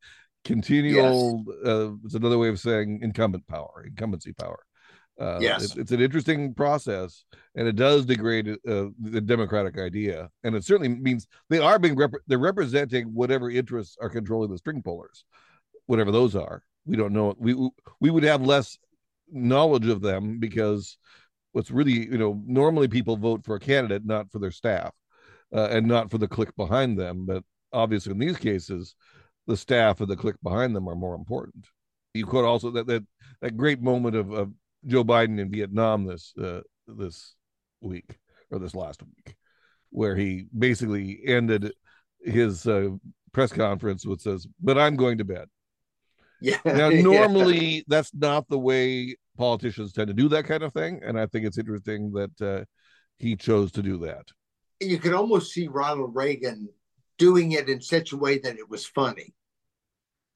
continual 0.46 1.44
yes. 1.46 1.66
uh, 1.66 1.90
it's 2.04 2.14
another 2.14 2.38
way 2.38 2.48
of 2.48 2.60
saying 2.60 3.00
incumbent 3.02 3.46
power 3.46 3.84
incumbency 3.86 4.32
power. 4.32 4.58
Uh, 5.18 5.38
yes. 5.40 5.64
it, 5.64 5.78
it's 5.78 5.92
an 5.92 6.00
interesting 6.00 6.52
process 6.52 7.24
and 7.54 7.66
it 7.66 7.74
does 7.74 8.04
degrade 8.04 8.50
uh, 8.50 8.86
the 9.00 9.20
democratic 9.20 9.78
idea 9.78 10.28
and 10.44 10.54
it 10.54 10.62
certainly 10.62 10.88
means 10.88 11.26
they 11.48 11.58
are 11.58 11.78
being 11.78 11.96
rep- 11.96 12.12
they're 12.26 12.38
representing 12.38 13.06
whatever 13.14 13.50
interests 13.50 13.96
are 14.00 14.10
controlling 14.10 14.50
the 14.50 14.58
string 14.58 14.82
pullers 14.82 15.24
whatever 15.86 16.10
those 16.10 16.36
are. 16.36 16.62
We 16.84 16.96
don't 16.96 17.12
know 17.12 17.34
we 17.38 17.54
we 18.00 18.10
would 18.10 18.22
have 18.24 18.42
less 18.42 18.78
knowledge 19.32 19.88
of 19.88 20.02
them 20.02 20.38
because 20.38 20.98
what's 21.52 21.70
really 21.70 21.92
you 21.92 22.18
know 22.18 22.40
normally 22.46 22.86
people 22.86 23.16
vote 23.16 23.44
for 23.44 23.56
a 23.56 23.60
candidate 23.60 24.04
not 24.04 24.30
for 24.30 24.38
their 24.38 24.52
staff 24.52 24.92
uh, 25.54 25.68
and 25.70 25.86
not 25.86 26.10
for 26.10 26.18
the 26.18 26.28
clique 26.28 26.54
behind 26.56 26.98
them 26.98 27.26
but 27.26 27.42
obviously 27.72 28.12
in 28.12 28.18
these 28.18 28.36
cases 28.36 28.94
the 29.46 29.56
staff 29.56 30.00
and 30.00 30.08
the 30.08 30.16
clique 30.16 30.40
behind 30.42 30.74
them 30.74 30.88
are 30.88 30.96
more 30.96 31.14
important. 31.14 31.66
You 32.14 32.26
quote 32.26 32.44
also 32.44 32.70
that 32.72 32.86
that, 32.86 33.04
that 33.40 33.56
great 33.56 33.82
moment 33.82 34.16
of, 34.16 34.32
of 34.32 34.52
Joe 34.86 35.04
Biden 35.04 35.38
in 35.38 35.50
Vietnam 35.50 36.04
this 36.04 36.32
uh, 36.36 36.60
this 36.86 37.34
week 37.80 38.18
or 38.50 38.58
this 38.58 38.74
last 38.74 39.02
week, 39.02 39.36
where 39.90 40.16
he 40.16 40.46
basically 40.56 41.20
ended 41.24 41.72
his 42.20 42.66
uh, 42.66 42.90
press 43.32 43.52
conference 43.52 44.06
with 44.06 44.20
says, 44.20 44.46
"But 44.60 44.78
I'm 44.78 44.96
going 44.96 45.18
to 45.18 45.24
bed." 45.24 45.48
Yeah. 46.40 46.58
Now, 46.64 46.90
normally 46.90 47.66
yeah. 47.66 47.82
that's 47.88 48.12
not 48.14 48.48
the 48.48 48.58
way 48.58 49.16
politicians 49.36 49.92
tend 49.92 50.08
to 50.08 50.14
do 50.14 50.28
that 50.28 50.44
kind 50.46 50.62
of 50.62 50.72
thing, 50.72 51.00
and 51.04 51.18
I 51.18 51.26
think 51.26 51.46
it's 51.46 51.58
interesting 51.58 52.12
that 52.12 52.40
uh, 52.40 52.64
he 53.18 53.36
chose 53.36 53.72
to 53.72 53.82
do 53.82 53.98
that. 53.98 54.26
You 54.80 54.98
could 54.98 55.14
almost 55.14 55.52
see 55.52 55.68
Ronald 55.68 56.14
Reagan 56.14 56.68
doing 57.18 57.52
it 57.52 57.68
in 57.68 57.80
such 57.80 58.12
a 58.12 58.16
way 58.16 58.38
that 58.38 58.58
it 58.58 58.68
was 58.68 58.86
funny. 58.86 59.34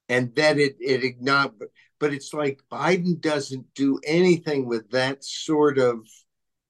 And 0.08 0.34
that 0.34 0.58
it 0.58 0.76
it 0.80 1.04
ignored 1.04 1.52
but 2.00 2.12
it's 2.12 2.34
like 2.34 2.62
biden 2.72 3.20
doesn't 3.20 3.66
do 3.74 4.00
anything 4.04 4.66
with 4.66 4.90
that 4.90 5.22
sort 5.22 5.78
of 5.78 6.08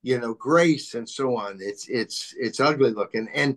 you 0.03 0.19
know 0.19 0.35
grace 0.35 0.95
and 0.95 1.09
so 1.09 1.37
on. 1.37 1.59
It's 1.61 1.89
it's 1.89 2.35
it's 2.39 2.61
ugly 2.61 2.91
looking. 2.91 3.29
And 3.35 3.57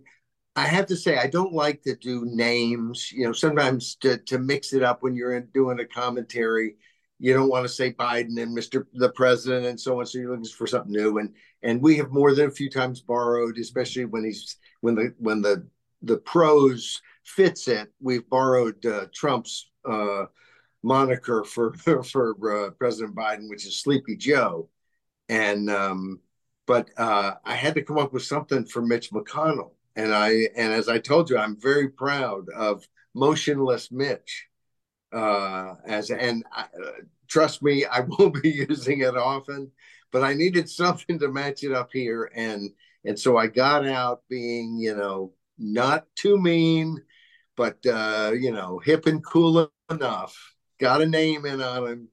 i 0.56 0.68
have 0.68 0.86
to 0.86 0.96
say 0.96 1.18
i 1.18 1.26
don't 1.26 1.52
like 1.52 1.82
to 1.82 1.96
do 1.96 2.26
names 2.26 3.12
you 3.12 3.26
know 3.26 3.34
sometimes 3.34 3.96
to 3.96 4.20
to 4.20 4.38
mix 4.38 4.72
it 4.72 4.84
up 4.84 5.02
when 5.02 5.16
you're 5.16 5.36
in, 5.36 5.48
doing 5.54 5.80
a 5.80 5.86
commentary. 5.86 6.76
You 7.20 7.34
don't 7.34 7.50
want 7.50 7.66
to 7.66 7.70
say 7.70 7.94
biden 7.94 8.42
and 8.42 8.56
mr 8.56 8.86
the 8.94 9.10
president 9.10 9.66
and 9.66 9.80
so 9.80 10.00
on 10.00 10.06
so 10.06 10.20
you're 10.20 10.32
looking 10.32 10.46
for 10.46 10.68
something 10.68 10.92
new. 10.92 11.18
And 11.18 11.34
and 11.64 11.82
we 11.82 11.98
have 11.98 12.12
more 12.12 12.34
than 12.36 12.48
a 12.48 12.52
few 12.52 12.70
times 12.70 13.02
borrowed 13.02 13.58
especially 13.58 14.06
when 14.06 14.26
he's 14.26 14.58
when 14.82 14.96
the 14.96 15.14
when 15.18 15.42
the 15.42 15.68
the 16.04 16.18
prose 16.18 17.02
fits 17.24 17.68
it. 17.68 17.92
We've 18.02 18.30
borrowed 18.30 18.86
uh, 18.86 19.08
Trump's 19.14 19.70
uh, 19.90 20.26
moniker 20.84 21.44
for 21.44 21.74
for 22.04 22.68
uh, 22.68 22.72
President 22.72 23.16
Biden, 23.16 23.50
which 23.50 23.66
is 23.66 23.80
Sleepy 23.80 24.16
Joe, 24.18 24.70
and 25.30 25.70
um, 25.70 26.20
but 26.68 26.90
uh, 26.98 27.34
I 27.44 27.56
had 27.56 27.76
to 27.76 27.82
come 27.82 27.98
up 27.98 28.14
with 28.14 28.24
something 28.24 28.66
for 28.66 28.82
Mitch 28.82 29.12
McConnell, 29.12 29.72
and 29.96 30.14
I 30.14 30.50
and 30.56 30.74
as 30.74 30.90
I 30.90 31.00
told 31.00 31.30
you, 31.30 31.38
I'm 31.38 31.60
very 31.60 31.90
proud 31.90 32.50
of 32.50 32.88
Motionless 33.16 33.92
Mitch. 33.92 34.48
Uh, 35.12 35.76
as 35.86 36.10
and 36.10 36.44
I, 36.52 36.62
uh, 36.62 36.92
trust 37.28 37.64
me, 37.64 37.86
I 37.86 38.00
won't 38.08 38.42
be 38.42 38.50
using 38.70 39.02
it 39.02 39.16
often, 39.16 39.72
but 40.12 40.24
I 40.24 40.34
needed 40.34 40.70
something 40.70 41.18
to 41.20 41.30
match 41.30 41.64
it 41.64 41.72
up 41.72 41.90
here, 41.94 42.30
and 42.36 42.72
and 43.06 43.18
so 43.18 43.38
I 43.38 43.48
got 43.48 43.86
out 43.88 44.24
being 44.30 44.78
you 44.78 44.96
know 44.96 45.34
not 45.58 46.06
too 46.16 46.40
mean, 46.40 47.02
but 47.56 47.78
uh, 47.86 48.32
you 48.38 48.52
know, 48.52 48.80
hip 48.80 49.06
and 49.06 49.24
cool 49.26 49.72
enough. 49.90 50.36
Got 50.80 51.02
a 51.02 51.06
name 51.06 51.46
in 51.46 51.62
on 51.62 51.88
him, 51.88 52.08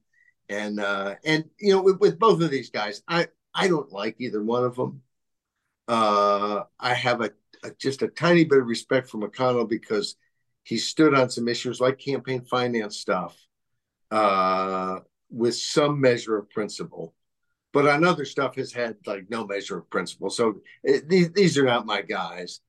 and 0.49 0.79
uh, 0.79 1.15
and 1.25 1.45
you 1.59 1.73
know, 1.73 1.81
with, 1.81 1.99
with 1.99 2.19
both 2.19 2.41
of 2.41 2.51
these 2.51 2.69
guys, 2.69 3.01
I 3.07 3.27
I 3.53 3.67
don't 3.67 3.91
like 3.91 4.15
either 4.19 4.43
one 4.43 4.63
of 4.63 4.75
them. 4.75 5.01
Uh, 5.87 6.63
I 6.79 6.93
have 6.93 7.21
a, 7.21 7.31
a 7.63 7.71
just 7.71 8.01
a 8.01 8.07
tiny 8.07 8.45
bit 8.45 8.59
of 8.59 8.67
respect 8.67 9.09
for 9.09 9.17
McConnell 9.17 9.67
because 9.67 10.15
he 10.63 10.77
stood 10.77 11.13
on 11.13 11.29
some 11.29 11.47
issues 11.47 11.81
like 11.81 11.97
campaign 11.97 12.45
finance 12.45 12.97
stuff 12.97 13.35
uh, 14.11 14.99
with 15.29 15.55
some 15.55 15.99
measure 15.99 16.37
of 16.37 16.49
principle 16.49 17.13
but 17.73 17.87
on 17.87 18.03
other 18.03 18.25
stuff 18.25 18.55
has 18.55 18.73
had 18.73 18.97
like 19.05 19.29
no 19.29 19.45
measure 19.45 19.77
of 19.77 19.89
principle. 19.89 20.29
So 20.29 20.61
it, 20.83 21.07
these, 21.07 21.31
these 21.31 21.57
are 21.57 21.63
not 21.63 21.85
my 21.85 22.01
guys 22.01 22.59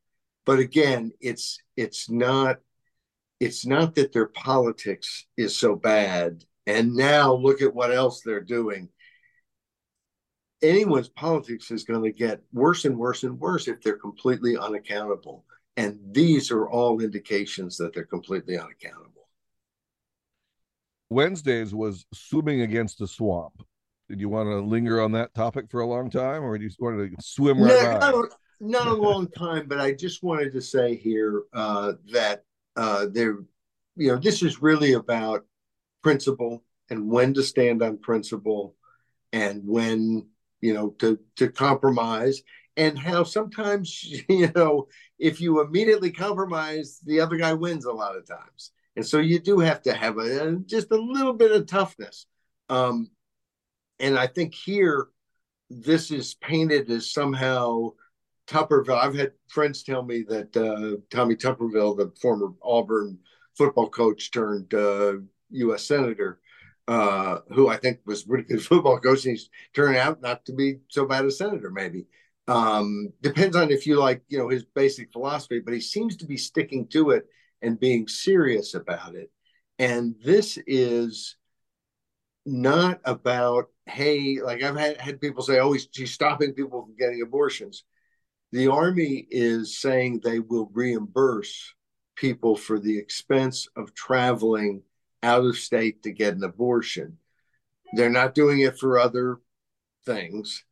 but 0.45 0.59
again 0.59 1.13
it's 1.21 1.59
it's 1.77 2.11
not 2.11 2.59
it's 3.43 3.67
not 3.67 3.97
that 3.97 4.13
their 4.13 4.29
politics 4.29 5.27
is 5.37 5.59
so 5.59 5.75
bad. 5.75 6.45
And 6.65 6.95
now 6.95 7.35
look 7.35 7.61
at 7.61 7.75
what 7.75 7.93
else 7.93 8.21
they're 8.21 8.41
doing. 8.41 8.89
Anyone's 10.63 11.09
politics 11.09 11.73
is 11.73 11.83
going 11.83 12.05
to 12.05 12.17
get 12.17 12.41
worse 12.53 12.85
and 12.85 12.97
worse 12.97 13.25
and 13.25 13.41
worse 13.41 13.67
if 13.67 13.83
they're 13.83 13.99
completely 13.99 14.57
unaccountable. 14.57 15.45
And 15.77 15.99
these 16.13 16.53
are 16.53 16.69
all 16.69 17.01
indications 17.01 17.77
that 17.79 17.93
they're 17.93 18.05
completely 18.05 18.57
unaccountable. 18.57 19.27
Wednesdays 21.11 21.75
was 21.75 22.07
swimming 22.15 22.61
against 22.61 23.01
the 23.01 23.09
swamp. 23.09 23.61
Did 24.09 24.21
you 24.21 24.29
want 24.29 24.51
to 24.51 24.61
linger 24.61 25.01
on 25.01 25.11
that 25.13 25.35
topic 25.35 25.69
for 25.69 25.81
a 25.81 25.87
long 25.87 26.11
time 26.11 26.45
or 26.45 26.57
do 26.57 26.65
you 26.65 26.71
want 26.79 26.99
to 26.99 27.17
swim 27.21 27.61
right 27.61 28.01
no, 28.01 28.29
not 28.62 28.87
a 28.87 28.95
long 28.95 29.28
time, 29.28 29.66
but 29.66 29.81
I 29.81 29.92
just 29.92 30.23
wanted 30.23 30.52
to 30.52 30.62
say 30.62 30.97
here 30.97 31.42
uh, 31.52 31.95
that 32.12 32.45
uh, 32.76 33.07
there, 33.11 33.38
you 33.97 34.09
know, 34.09 34.16
this 34.16 34.42
is 34.42 34.62
really 34.62 34.92
about 34.92 35.45
principle 36.02 36.62
and 36.88 37.09
when 37.09 37.35
to 37.35 37.42
stand 37.42 37.83
on 37.83 37.99
principle 37.99 38.76
and 39.33 39.62
when 39.64 40.26
you 40.61 40.75
know 40.75 40.90
to 40.99 41.19
to 41.37 41.49
compromise 41.49 42.42
and 42.76 42.99
how 42.99 43.23
sometimes 43.23 44.04
you 44.28 44.50
know 44.54 44.87
if 45.19 45.40
you 45.40 45.61
immediately 45.61 46.11
compromise 46.11 47.00
the 47.04 47.21
other 47.21 47.37
guy 47.37 47.52
wins 47.52 47.85
a 47.85 47.92
lot 47.92 48.16
of 48.16 48.26
times. 48.26 48.73
And 48.95 49.07
so 49.07 49.19
you 49.19 49.38
do 49.38 49.59
have 49.59 49.83
to 49.83 49.95
have 49.95 50.19
a 50.19 50.57
just 50.66 50.90
a 50.90 50.97
little 50.97 51.33
bit 51.33 51.52
of 51.52 51.66
toughness. 51.66 52.26
Um 52.69 53.11
and 53.99 54.19
i 54.19 54.26
think 54.26 54.54
here 54.54 55.09
this 55.71 56.11
is 56.11 56.35
painted 56.35 56.90
as 56.90 57.11
somehow 57.11 57.90
Tuberville. 58.47 58.99
I've 58.99 59.15
had 59.15 59.33
friends 59.49 59.83
tell 59.83 60.03
me 60.03 60.25
that 60.29 60.57
uh, 60.57 61.01
Tommy 61.11 61.37
Tuberville, 61.37 61.97
the 61.97 62.13
former 62.21 62.53
Auburn 62.63 63.19
football 63.57 63.89
coach 63.89 64.31
turned 64.31 64.73
uh, 64.75 65.15
U.S. 65.51 65.85
senator, 65.85 66.41
uh, 66.89 67.39
who 67.51 67.69
I 67.69 67.77
think 67.77 68.01
was 68.07 68.25
pretty 68.25 68.45
good 68.45 68.63
football 68.67 68.99
coach, 68.99 69.25
and 69.25 69.33
he's 69.33 69.51
turned 69.75 69.97
out 69.97 70.21
not 70.21 70.45
to 70.47 70.53
be 70.53 70.79
so 70.89 71.07
bad 71.07 71.25
a 71.25 71.31
senator, 71.31 71.71
maybe. 71.71 72.07
Um, 72.49 73.13
depends 73.23 73.55
on 73.57 73.71
if 73.71 73.87
you 73.87 73.99
like, 73.99 74.23
you 74.29 74.39
know, 74.39 74.49
his 74.49 74.65
basic 74.65 75.13
philosophy, 75.13 75.61
but 75.61 75.75
he 75.75 75.81
seems 75.81 76.17
to 76.17 76.27
be 76.27 76.37
sticking 76.37 76.89
to 76.89 77.11
it 77.11 77.27
and 77.63 77.79
being 77.79 78.09
serious 78.09 78.75
about 78.75 79.15
it. 79.15 79.31
And 79.79 80.17
this 80.25 80.59
is 80.67 81.37
not 82.45 83.01
about, 83.05 83.67
hey, 83.87 84.41
like 84.43 84.63
I've 84.63 84.77
had, 84.77 85.01
had 85.01 85.21
people 85.21 85.43
say, 85.43 85.61
oh, 85.61 85.73
he's 85.73 85.89
stopping 86.13 86.53
people 86.53 86.83
from 86.83 86.97
getting 86.97 87.23
abortions. 87.23 87.85
The 88.53 88.69
Army 88.69 89.27
is 89.31 89.79
saying 89.79 90.21
they 90.21 90.39
will 90.39 90.71
reimburse 90.75 91.75
people 92.17 92.55
for 92.55 92.79
the 92.79 92.99
expense 92.99 93.67
of 93.77 93.95
traveling 93.95 94.83
out 95.23 95.45
of 95.45 95.57
state 95.57 96.03
to 96.03 96.13
get 96.13 96.35
an 96.35 96.45
abortion. 96.45 97.17
They're 97.95 98.11
not 98.11 98.35
doing 98.35 98.61
it 98.61 98.79
for 98.79 98.99
other 98.99 99.39
things. 100.05 100.65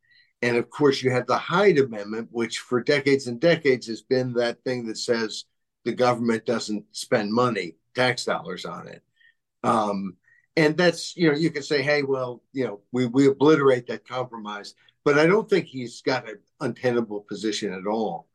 And 0.43 0.57
of 0.57 0.69
course, 0.71 1.03
you 1.03 1.11
have 1.11 1.27
the 1.27 1.39
Hyde 1.39 1.79
Amendment, 1.79 2.29
which 2.31 2.59
for 2.59 2.83
decades 2.83 3.27
and 3.27 3.41
decades 3.41 3.87
has 3.87 4.03
been 4.03 4.35
that 4.35 4.63
thing 4.65 4.87
that 4.87 4.99
says 4.99 5.45
the 5.85 5.93
government 5.93 6.45
doesn't 6.45 6.85
spend 6.93 7.33
money, 7.33 7.77
tax 7.95 8.25
dollars 8.25 8.65
on 8.65 8.89
it. 8.89 9.03
Um, 9.63 10.17
and 10.57 10.77
that's, 10.77 11.17
you 11.17 11.31
know, 11.31 11.37
you 11.37 11.51
can 11.51 11.63
say, 11.63 11.83
hey, 11.83 12.03
well, 12.03 12.43
you 12.53 12.67
know, 12.67 12.81
we, 12.93 13.07
we 13.07 13.29
obliterate 13.29 13.87
that 13.87 14.07
compromise. 14.07 14.75
But 15.05 15.19
I 15.19 15.27
don't 15.27 15.49
think 15.49 15.67
he's 15.67 16.03
got 16.03 16.29
an 16.29 16.39
untenable 16.61 17.21
position 17.23 17.73
at 17.73 17.87
all. 17.87 18.29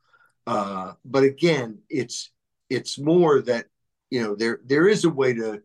Uh, 0.47 0.93
but 1.03 1.23
again, 1.23 1.79
it's 1.89 2.31
it's 2.69 2.99
more 2.99 3.41
that 3.41 3.65
you 4.09 4.21
know 4.21 4.35
there 4.35 4.59
there 4.65 4.87
is 4.87 5.05
a 5.05 5.09
way 5.09 5.33
to 5.33 5.61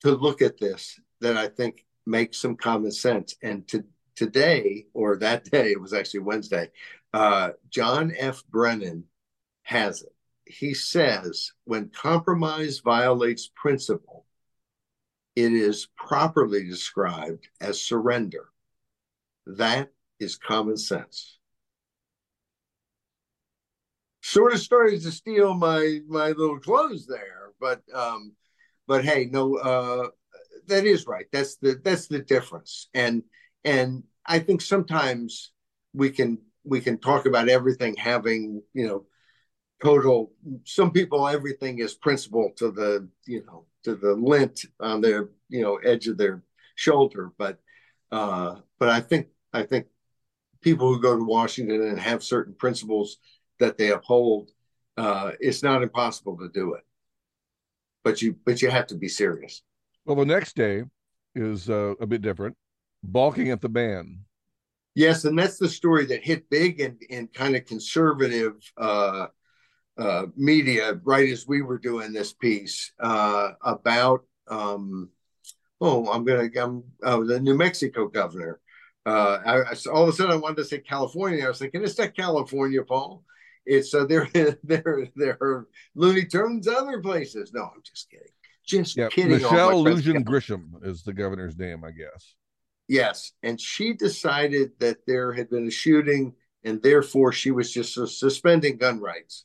to 0.00 0.10
look 0.12 0.42
at 0.42 0.58
this 0.58 0.98
that 1.20 1.36
I 1.36 1.48
think 1.48 1.84
makes 2.06 2.40
some 2.40 2.56
common 2.56 2.90
sense. 2.90 3.36
And 3.42 3.66
to 3.68 3.84
today 4.16 4.86
or 4.92 5.16
that 5.18 5.44
day, 5.44 5.72
it 5.72 5.80
was 5.80 5.92
actually 5.92 6.20
Wednesday, 6.20 6.70
uh, 7.12 7.50
John 7.70 8.12
F. 8.16 8.42
Brennan 8.48 9.04
has 9.62 10.02
it. 10.02 10.14
He 10.44 10.74
says 10.74 11.52
when 11.64 11.88
compromise 11.88 12.80
violates 12.80 13.50
principle, 13.54 14.26
it 15.34 15.52
is 15.52 15.88
properly 15.96 16.64
described 16.64 17.48
as 17.60 17.82
surrender. 17.82 18.48
That 19.46 19.90
is 20.20 20.36
common 20.36 20.76
sense. 20.76 21.38
Sort 24.22 24.52
of 24.52 24.60
started 24.60 25.02
to 25.02 25.10
steal 25.10 25.54
my 25.54 26.00
my 26.06 26.28
little 26.28 26.60
clothes 26.60 27.06
there, 27.06 27.52
but 27.60 27.82
um, 27.92 28.32
but 28.86 29.04
hey, 29.04 29.28
no, 29.30 29.56
uh, 29.56 30.08
that 30.68 30.84
is 30.86 31.06
right. 31.06 31.26
That's 31.32 31.56
the 31.56 31.80
that's 31.82 32.06
the 32.06 32.20
difference. 32.20 32.88
And 32.94 33.24
and 33.64 34.04
I 34.24 34.38
think 34.38 34.60
sometimes 34.60 35.52
we 35.92 36.10
can 36.10 36.38
we 36.64 36.80
can 36.80 36.98
talk 36.98 37.26
about 37.26 37.48
everything 37.48 37.96
having 37.96 38.62
you 38.74 38.86
know 38.86 39.06
total. 39.82 40.32
Some 40.64 40.92
people 40.92 41.26
everything 41.26 41.80
is 41.80 41.94
principle 41.94 42.52
to 42.56 42.70
the 42.70 43.08
you 43.26 43.44
know 43.44 43.66
to 43.84 43.94
the 43.94 44.14
lint 44.14 44.64
on 44.80 45.00
their 45.00 45.30
you 45.48 45.62
know 45.62 45.76
edge 45.76 46.08
of 46.08 46.18
their 46.18 46.42
shoulder, 46.74 47.32
but 47.38 47.58
uh, 48.10 48.56
but 48.78 48.88
I 48.88 49.00
think 49.00 49.28
I 49.52 49.62
think 49.64 49.86
people 50.60 50.88
who 50.88 51.00
go 51.00 51.16
to 51.16 51.24
Washington 51.24 51.82
and 51.82 51.98
have 51.98 52.22
certain 52.22 52.54
principles 52.54 53.18
that 53.58 53.78
they 53.78 53.90
uphold, 53.90 54.50
uh, 54.96 55.32
it's 55.40 55.62
not 55.62 55.82
impossible 55.82 56.36
to 56.38 56.48
do 56.48 56.74
it 56.74 56.84
but 58.04 58.22
you 58.22 58.36
but 58.44 58.62
you 58.62 58.70
have 58.70 58.86
to 58.88 58.94
be 58.94 59.08
serious. 59.08 59.62
Well, 60.04 60.16
the 60.16 60.24
next 60.24 60.56
day 60.56 60.82
is 61.34 61.70
uh, 61.70 61.94
a 62.00 62.06
bit 62.06 62.22
different. 62.22 62.56
Balking 63.02 63.50
at 63.50 63.60
the 63.60 63.68
ban. 63.68 64.20
Yes, 64.94 65.24
and 65.24 65.38
that's 65.38 65.58
the 65.58 65.68
story 65.68 66.04
that 66.06 66.22
hit 66.22 66.50
big 66.50 66.80
and 66.80 67.00
in 67.08 67.28
kind 67.28 67.56
of 67.56 67.64
conservative 67.64 68.54
uh, 68.76 69.28
uh, 69.98 70.26
media 70.36 71.00
right 71.04 71.28
as 71.28 71.46
we 71.46 71.62
were 71.62 71.78
doing 71.78 72.12
this 72.12 72.32
piece 72.32 72.92
uh, 73.00 73.50
about. 73.62 74.24
Um, 74.48 75.10
oh, 75.80 76.10
I'm 76.10 76.24
gonna. 76.24 76.48
I'm 76.60 76.84
oh, 77.02 77.24
the 77.24 77.40
New 77.40 77.56
Mexico 77.56 78.08
governor. 78.08 78.60
Uh, 79.04 79.38
I, 79.44 79.56
I, 79.60 79.74
all 79.92 80.04
of 80.04 80.08
a 80.08 80.12
sudden, 80.12 80.32
I 80.32 80.36
wanted 80.36 80.58
to 80.58 80.64
say 80.64 80.78
California. 80.78 81.44
I 81.44 81.48
was 81.48 81.58
thinking, 81.58 81.82
it's 81.82 81.96
that 81.96 82.16
California, 82.16 82.82
Paul? 82.84 83.24
It's 83.66 83.92
uh, 83.94 84.04
there, 84.04 84.28
there, 84.64 85.08
there 85.16 85.38
are 85.40 85.68
Looney 85.94 86.24
Tunes 86.24 86.68
other 86.68 87.00
places. 87.00 87.52
No, 87.52 87.62
I'm 87.62 87.82
just 87.84 88.10
kidding. 88.10 88.26
Just 88.64 88.96
yeah, 88.96 89.08
kidding. 89.08 89.32
Michelle 89.32 89.82
Lujan 89.82 90.24
Grisham 90.24 90.86
is 90.86 91.02
the 91.02 91.12
governor's 91.12 91.58
name, 91.58 91.84
I 91.84 91.90
guess. 91.90 92.34
Yes, 92.88 93.32
and 93.42 93.60
she 93.60 93.92
decided 93.92 94.72
that 94.78 94.98
there 95.06 95.32
had 95.32 95.50
been 95.50 95.66
a 95.66 95.70
shooting, 95.70 96.34
and 96.64 96.82
therefore 96.82 97.32
she 97.32 97.50
was 97.50 97.72
just 97.72 97.94
suspending 97.94 98.76
gun 98.76 99.00
rights. 99.00 99.44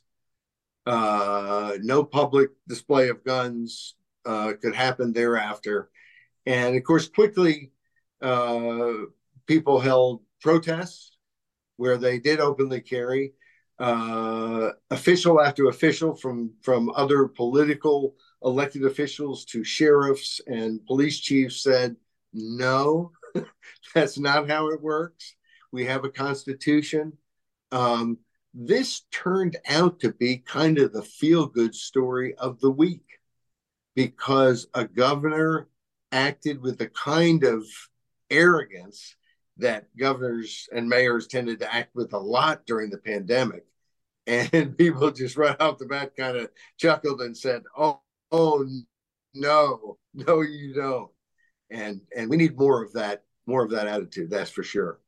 Uh, 0.88 1.76
no 1.82 2.02
public 2.02 2.50
display 2.66 3.08
of 3.08 3.22
guns 3.24 3.94
uh, 4.24 4.52
could 4.60 4.74
happen 4.74 5.12
thereafter, 5.12 5.90
and 6.46 6.76
of 6.76 6.82
course, 6.82 7.08
quickly 7.08 7.72
uh, 8.22 8.92
people 9.46 9.80
held 9.80 10.22
protests 10.40 11.16
where 11.76 11.98
they 11.98 12.18
did 12.18 12.40
openly 12.40 12.80
carry 12.80 13.32
uh, 13.78 14.70
official 14.90 15.40
after 15.40 15.68
official 15.68 16.14
from 16.14 16.52
from 16.62 16.90
other 16.96 17.28
political 17.28 18.14
elected 18.42 18.84
officials 18.84 19.44
to 19.44 19.62
sheriffs 19.62 20.40
and 20.46 20.84
police 20.86 21.18
chiefs 21.20 21.62
said 21.62 21.96
no 22.32 23.12
that's 23.94 24.18
not 24.18 24.48
how 24.48 24.68
it 24.68 24.80
works. 24.80 25.34
We 25.72 25.84
have 25.86 26.04
a 26.04 26.10
constitution. 26.10 27.12
Um, 27.72 28.18
this 28.54 29.02
turned 29.10 29.56
out 29.68 30.00
to 30.00 30.12
be 30.12 30.38
kind 30.38 30.78
of 30.78 30.92
the 30.92 31.02
feel 31.02 31.46
good 31.46 31.74
story 31.74 32.34
of 32.36 32.60
the 32.60 32.70
week 32.70 33.04
because 33.94 34.66
a 34.74 34.84
governor 34.84 35.68
acted 36.12 36.60
with 36.62 36.78
the 36.78 36.88
kind 36.88 37.44
of 37.44 37.64
arrogance 38.30 39.16
that 39.58 39.86
governors 39.96 40.68
and 40.72 40.88
mayors 40.88 41.26
tended 41.26 41.58
to 41.60 41.74
act 41.74 41.94
with 41.94 42.12
a 42.12 42.18
lot 42.18 42.64
during 42.66 42.90
the 42.90 42.98
pandemic. 42.98 43.64
And 44.26 44.76
people 44.78 45.10
just 45.10 45.36
right 45.36 45.60
off 45.60 45.78
the 45.78 45.86
bat 45.86 46.16
kind 46.16 46.36
of 46.36 46.50
chuckled 46.78 47.20
and 47.20 47.36
said, 47.36 47.62
"Oh, 47.76 48.00
oh 48.30 48.66
no, 49.34 49.98
no, 50.14 50.40
you 50.42 50.74
don't." 50.74 51.10
And 51.70 52.00
and 52.16 52.30
we 52.30 52.36
need 52.36 52.56
more 52.56 52.82
of 52.82 52.92
that, 52.94 53.24
more 53.46 53.64
of 53.64 53.70
that 53.70 53.88
attitude. 53.88 54.30
That's 54.30 54.50
for 54.50 54.62
sure. 54.62 55.00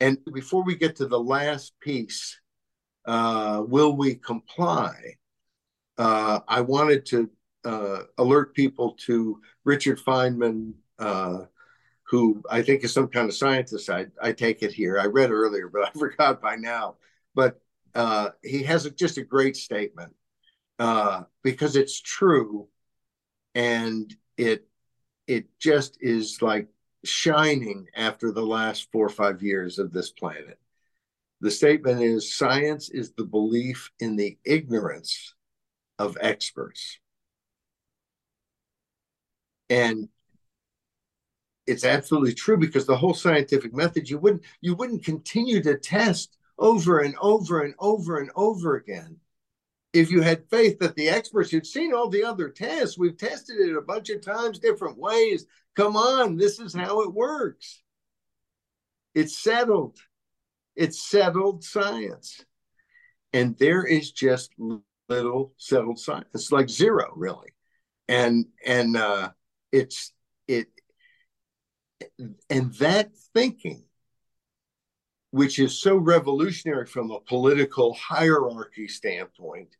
And 0.00 0.18
before 0.32 0.62
we 0.62 0.76
get 0.76 0.96
to 0.96 1.06
the 1.06 1.18
last 1.18 1.72
piece, 1.80 2.40
uh, 3.04 3.62
will 3.66 3.96
we 3.96 4.14
comply? 4.14 4.94
Uh, 5.96 6.40
I 6.46 6.60
wanted 6.60 7.06
to 7.06 7.30
uh, 7.64 8.02
alert 8.18 8.54
people 8.54 8.92
to 9.06 9.40
Richard 9.64 9.98
Feynman, 9.98 10.74
uh, 10.98 11.46
who 12.04 12.42
I 12.48 12.62
think 12.62 12.84
is 12.84 12.92
some 12.92 13.08
kind 13.08 13.28
of 13.28 13.34
scientist. 13.34 13.90
I, 13.90 14.06
I 14.22 14.32
take 14.32 14.62
it 14.62 14.72
here. 14.72 14.98
I 14.98 15.06
read 15.06 15.30
earlier, 15.30 15.68
but 15.68 15.82
I 15.88 15.90
forgot 15.98 16.40
by 16.40 16.56
now. 16.56 16.96
But 17.34 17.60
uh, 17.94 18.30
he 18.42 18.62
has 18.62 18.86
a, 18.86 18.90
just 18.90 19.18
a 19.18 19.24
great 19.24 19.56
statement 19.56 20.14
uh, 20.78 21.22
because 21.42 21.76
it's 21.76 22.00
true, 22.00 22.68
and 23.54 24.14
it 24.36 24.68
it 25.26 25.46
just 25.58 25.98
is 26.00 26.40
like 26.40 26.68
shining 27.04 27.86
after 27.94 28.32
the 28.32 28.44
last 28.44 28.90
four 28.92 29.06
or 29.06 29.10
five 29.10 29.42
years 29.42 29.78
of 29.78 29.92
this 29.92 30.10
planet. 30.10 30.58
The 31.40 31.50
statement 31.50 32.02
is 32.02 32.34
science 32.34 32.90
is 32.90 33.12
the 33.12 33.24
belief 33.24 33.90
in 34.00 34.16
the 34.16 34.36
ignorance 34.44 35.34
of 35.98 36.18
experts. 36.20 36.98
And 39.70 40.08
it's 41.66 41.84
absolutely 41.84 42.34
true 42.34 42.56
because 42.56 42.86
the 42.86 42.96
whole 42.96 43.14
scientific 43.14 43.74
method 43.74 44.08
you 44.08 44.18
wouldn't 44.18 44.42
you 44.60 44.74
wouldn't 44.74 45.04
continue 45.04 45.62
to 45.62 45.76
test 45.76 46.38
over 46.58 47.00
and 47.00 47.14
over 47.20 47.62
and 47.62 47.74
over 47.78 48.18
and 48.18 48.30
over 48.34 48.76
again 48.76 49.18
if 49.98 50.10
you 50.10 50.22
had 50.22 50.48
faith 50.50 50.78
that 50.78 50.94
the 50.96 51.08
experts 51.08 51.50
had 51.50 51.66
seen 51.66 51.92
all 51.92 52.08
the 52.08 52.24
other 52.24 52.48
tests. 52.48 52.98
We've 52.98 53.16
tested 53.16 53.56
it 53.58 53.76
a 53.76 53.82
bunch 53.82 54.10
of 54.10 54.20
times 54.20 54.58
different 54.58 54.98
ways. 54.98 55.46
Come 55.74 55.96
on 55.96 56.36
this 56.36 56.58
is 56.58 56.74
how 56.74 57.02
it 57.02 57.12
works. 57.12 57.82
It's 59.14 59.38
settled. 59.38 59.98
It's 60.76 61.08
settled 61.08 61.64
science. 61.64 62.44
And 63.32 63.56
there 63.58 63.84
is 63.84 64.12
just 64.12 64.52
little 65.08 65.52
settled 65.56 65.98
science. 65.98 66.28
It's 66.34 66.52
like 66.52 66.68
zero 66.68 67.12
really. 67.16 67.50
And 68.08 68.46
and 68.64 68.96
uh 68.96 69.30
it's 69.72 70.12
it 70.46 70.68
and 72.48 72.72
that 72.74 73.10
thinking, 73.34 73.82
which 75.30 75.58
is 75.58 75.80
so 75.80 75.96
revolutionary 75.96 76.86
from 76.86 77.10
a 77.10 77.20
political 77.20 77.94
hierarchy 77.94 78.88
standpoint, 78.88 79.76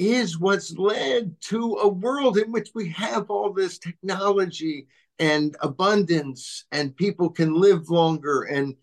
is 0.00 0.38
what's 0.38 0.76
led 0.78 1.38
to 1.42 1.74
a 1.82 1.88
world 1.88 2.38
in 2.38 2.50
which 2.50 2.70
we 2.74 2.88
have 2.88 3.28
all 3.28 3.52
this 3.52 3.78
technology 3.78 4.86
and 5.18 5.54
abundance 5.60 6.64
and 6.72 6.96
people 6.96 7.28
can 7.28 7.52
live 7.52 7.90
longer 7.90 8.44
and 8.44 8.74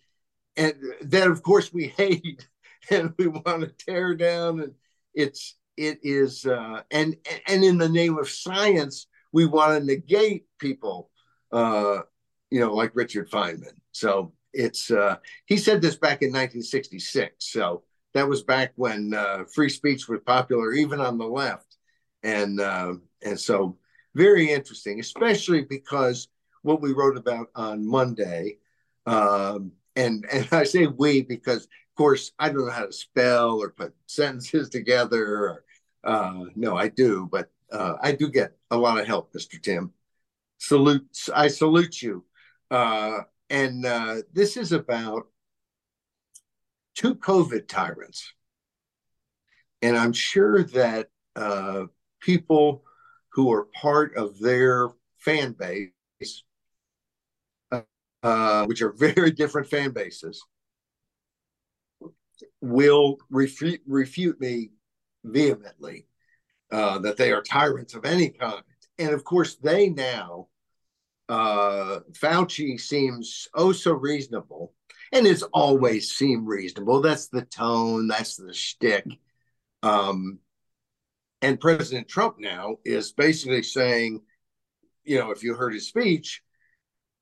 and 0.58 0.75
that 1.01 1.27
of 1.27 1.41
course 1.41 1.73
we 1.73 1.88
hate 1.97 2.47
and 2.91 3.13
we 3.17 3.27
want 3.27 3.62
to 3.62 3.86
tear 3.86 4.13
down. 4.13 4.62
And 4.62 4.73
it's 5.15 5.56
it 5.75 5.99
is 6.03 6.45
uh, 6.45 6.84
and 6.91 7.15
and 7.47 7.63
in 7.63 7.80
the 7.80 7.89
name 7.89 8.17
of 8.19 8.30
science 8.30 9.08
we 9.32 9.47
want 9.47 9.80
to 9.80 9.86
negate 9.86 10.45
people 10.60 11.10
uh, 11.51 12.01
you 12.51 12.60
know 12.60 12.75
like 12.75 12.91
richard 12.95 13.32
feynman. 13.32 13.73
So 13.91 14.34
it's 14.53 14.91
uh, 14.91 15.17
he 15.47 15.58
said 15.58 15.82
this 15.82 15.95
back 15.95 16.21
in 16.21 16.30
1966 16.30 17.34
so 17.39 17.84
that 18.17 18.27
was 18.27 18.43
back 18.43 18.73
when 18.75 19.13
uh, 19.13 19.43
free 19.53 19.69
speech 19.69 20.08
was 20.08 20.19
popular 20.25 20.73
even 20.73 20.99
on 20.99 21.17
the 21.17 21.25
left. 21.25 21.77
And 22.23 22.60
uh, 22.60 22.95
and 23.23 23.39
so 23.39 23.77
very 24.15 24.51
interesting 24.51 24.99
especially 24.99 25.62
because 25.62 26.27
what 26.63 26.82
we 26.82 26.91
wrote 26.91 27.17
about 27.17 27.47
on 27.56 27.88
monday 27.88 28.58
um, 29.06 29.71
and 29.95 30.25
and 30.32 30.47
i 30.51 30.63
say 30.63 30.88
we 30.88 31.21
because 31.21 31.63
of 31.63 31.95
course 31.95 32.32
i 32.39 32.49
don't 32.49 32.65
know 32.65 32.71
how 32.71 32.86
to 32.86 32.91
spell 32.91 33.62
or 33.62 33.69
put 33.69 33.93
sentences 34.08 34.69
together 34.69 35.23
or, 35.23 35.63
uh, 36.03 36.45
no 36.56 36.75
i 36.75 36.88
do 36.88 37.27
but 37.32 37.51
uh, 37.71 37.93
i 38.01 38.12
do 38.12 38.30
get 38.30 38.58
a 38.71 38.77
lot 38.77 38.99
of 38.99 39.06
help 39.06 39.32
mr 39.34 39.62
tim. 39.62 39.91
Salute 40.60 41.06
i 41.34 41.47
salute 41.47 42.01
you. 42.01 42.23
Uh, 42.71 43.19
and 43.49 43.86
uh, 43.86 44.17
this 44.34 44.58
is 44.58 44.73
about 44.73 45.27
two 46.97 47.15
COVID 47.15 47.67
tyrants. 47.67 48.33
And 49.81 49.95
I'm 49.95 50.13
sure 50.13 50.63
that 50.63 51.07
uh, 51.36 51.86
people 52.19 52.83
who 53.33 53.53
are 53.53 53.65
part 53.65 54.15
of 54.17 54.39
their 54.39 54.89
fan 55.19 55.53
base, 55.53 55.91
uh, 58.23 58.65
which 58.65 58.81
are 58.81 58.91
very 58.93 59.31
different 59.31 59.67
fan 59.67 59.91
bases, 59.91 60.43
will 62.62 63.17
refute, 63.29 63.81
refute 63.86 64.41
me 64.41 64.71
vehemently 65.23 66.07
uh, 66.71 66.97
that 66.99 67.17
they 67.17 67.31
are 67.31 67.43
tyrants 67.43 67.93
of 67.93 68.05
any 68.05 68.29
kind. 68.29 68.63
And 68.97 69.12
of 69.12 69.23
course, 69.23 69.55
they 69.55 69.89
now, 69.89 70.47
uh, 71.29 71.99
Fauci 72.13 72.79
seems 72.79 73.47
oh 73.53 73.71
so 73.71 73.93
reasonable 73.93 74.73
and 75.11 75.25
it's 75.27 75.43
always 75.53 76.11
seemed 76.11 76.47
reasonable. 76.47 77.01
That's 77.01 77.27
the 77.27 77.43
tone, 77.43 78.07
that's 78.07 78.35
the 78.35 78.53
shtick. 78.53 79.05
Um, 79.83 80.39
and 81.41 81.59
President 81.59 82.07
Trump 82.07 82.37
now 82.39 82.77
is 82.83 83.11
basically 83.11 83.63
saying, 83.63 84.21
you 85.03 85.19
know, 85.19 85.31
if 85.31 85.43
you 85.43 85.53
heard 85.53 85.73
his 85.73 85.87
speech, 85.87 86.41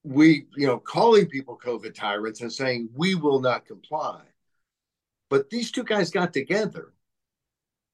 we, 0.03 0.45
you 0.55 0.67
know, 0.67 0.77
calling 0.77 1.27
people 1.27 1.59
COVID 1.63 1.93
tyrants 1.93 2.41
and 2.41 2.51
saying 2.51 2.89
we 2.93 3.15
will 3.15 3.41
not 3.41 3.65
comply. 3.65 4.21
But 5.29 5.49
these 5.49 5.71
two 5.71 5.83
guys 5.83 6.11
got 6.11 6.33
together 6.33 6.93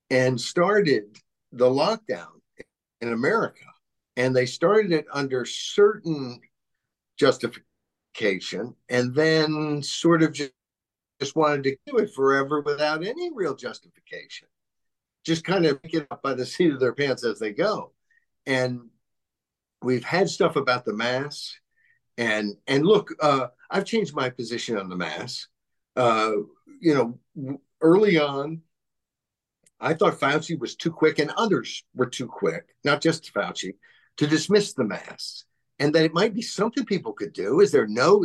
and 0.10 0.40
started 0.40 1.18
the 1.54 1.70
lockdown 1.70 2.28
in 3.00 3.14
America. 3.14 3.64
And 4.18 4.36
they 4.36 4.46
started 4.46 4.92
it 4.92 5.06
under 5.12 5.46
certain 5.46 6.40
justifications 8.14 8.76
and 8.90 9.14
then 9.14 9.82
sort 9.84 10.24
of 10.24 10.34
just, 10.34 10.52
just 11.20 11.36
wanted 11.36 11.64
to 11.64 11.78
do 11.86 11.98
it 11.98 12.14
forever 12.14 12.62
without 12.62 13.06
any 13.06 13.30
real 13.34 13.56
justification. 13.56 14.48
Just 15.26 15.44
kind 15.44 15.66
of 15.66 15.82
get 15.84 16.08
up 16.10 16.22
by 16.24 16.34
the 16.34 16.46
seat 16.46 16.74
of 16.74 16.80
their 16.80 16.94
pants 16.94 17.24
as 17.24 17.40
they 17.40 17.52
go. 17.52 17.94
And 18.46 18.90
we've 19.84 20.04
had 20.04 20.30
stuff 20.30 20.56
about 20.56 20.84
the 20.84 20.94
mass. 20.94 21.56
And 22.18 22.56
and 22.68 22.86
look, 22.86 23.14
uh, 23.22 23.48
I've 23.70 23.86
changed 23.86 24.16
my 24.16 24.30
position 24.30 24.78
on 24.78 24.90
the 24.90 24.96
mass. 24.96 25.48
Uh, 25.96 26.32
you 26.80 26.94
know, 26.96 27.60
early 27.82 28.20
on, 28.20 28.62
I 29.80 29.94
thought 29.94 30.20
Fauci 30.20 30.60
was 30.60 30.76
too 30.76 30.92
quick, 30.92 31.20
and 31.20 31.32
others 31.38 31.84
were 31.96 32.08
too 32.08 32.28
quick, 32.28 32.66
not 32.84 33.02
just 33.02 33.34
Fauci, 33.34 33.76
to 34.18 34.28
dismiss 34.28 34.74
the 34.74 34.84
mass 34.84 35.46
and 35.82 35.96
that 35.96 36.06
it 36.06 36.14
might 36.14 36.36
be 36.36 36.44
something 36.44 36.86
people 36.86 37.12
could 37.12 37.34
do. 37.34 37.60
Is 37.60 37.72
there 37.72 37.88
no, 37.88 38.24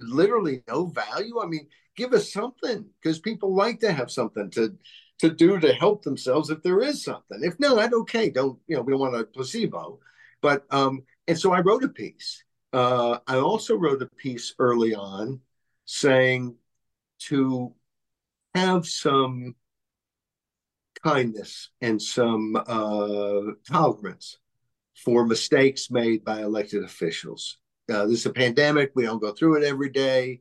literally 0.00 0.62
no 0.66 0.86
value? 0.86 1.40
I 1.40 1.46
mean, 1.46 1.68
give 1.94 2.14
us 2.14 2.32
something 2.32 2.86
because 3.00 3.18
people 3.18 3.54
like 3.54 3.80
to 3.80 3.92
have 3.92 4.10
something 4.10 4.50
to 4.52 4.76
to 5.18 5.30
do 5.30 5.58
to 5.58 5.72
help 5.72 6.02
themselves 6.02 6.50
if 6.50 6.62
there 6.62 6.80
is 6.82 7.02
something. 7.02 7.40
If 7.42 7.58
not, 7.60 7.92
okay, 7.92 8.30
don't 8.30 8.58
you 8.66 8.76
know? 8.76 8.82
We 8.82 8.92
don't 8.92 9.00
want 9.00 9.14
a 9.14 9.24
placebo, 9.24 10.00
but 10.40 10.64
um, 10.70 11.02
and 11.28 11.38
so 11.38 11.52
I 11.52 11.60
wrote 11.60 11.84
a 11.84 11.88
piece. 11.88 12.42
Uh, 12.72 13.18
I 13.26 13.36
also 13.36 13.76
wrote 13.76 14.02
a 14.02 14.06
piece 14.06 14.54
early 14.58 14.94
on 14.94 15.40
saying 15.84 16.56
to 17.28 17.74
have 18.54 18.86
some 18.86 19.54
kindness 21.02 21.70
and 21.82 22.00
some 22.00 22.56
uh, 22.56 23.52
tolerance 23.70 24.38
for 25.06 25.24
mistakes 25.24 25.88
made 25.88 26.24
by 26.24 26.42
elected 26.42 26.82
officials. 26.82 27.58
Uh, 27.88 28.06
this 28.06 28.18
is 28.18 28.26
a 28.26 28.32
pandemic. 28.32 28.90
We 28.96 29.04
don't 29.04 29.22
go 29.22 29.32
through 29.32 29.62
it 29.62 29.64
every 29.64 29.88
day. 29.88 30.40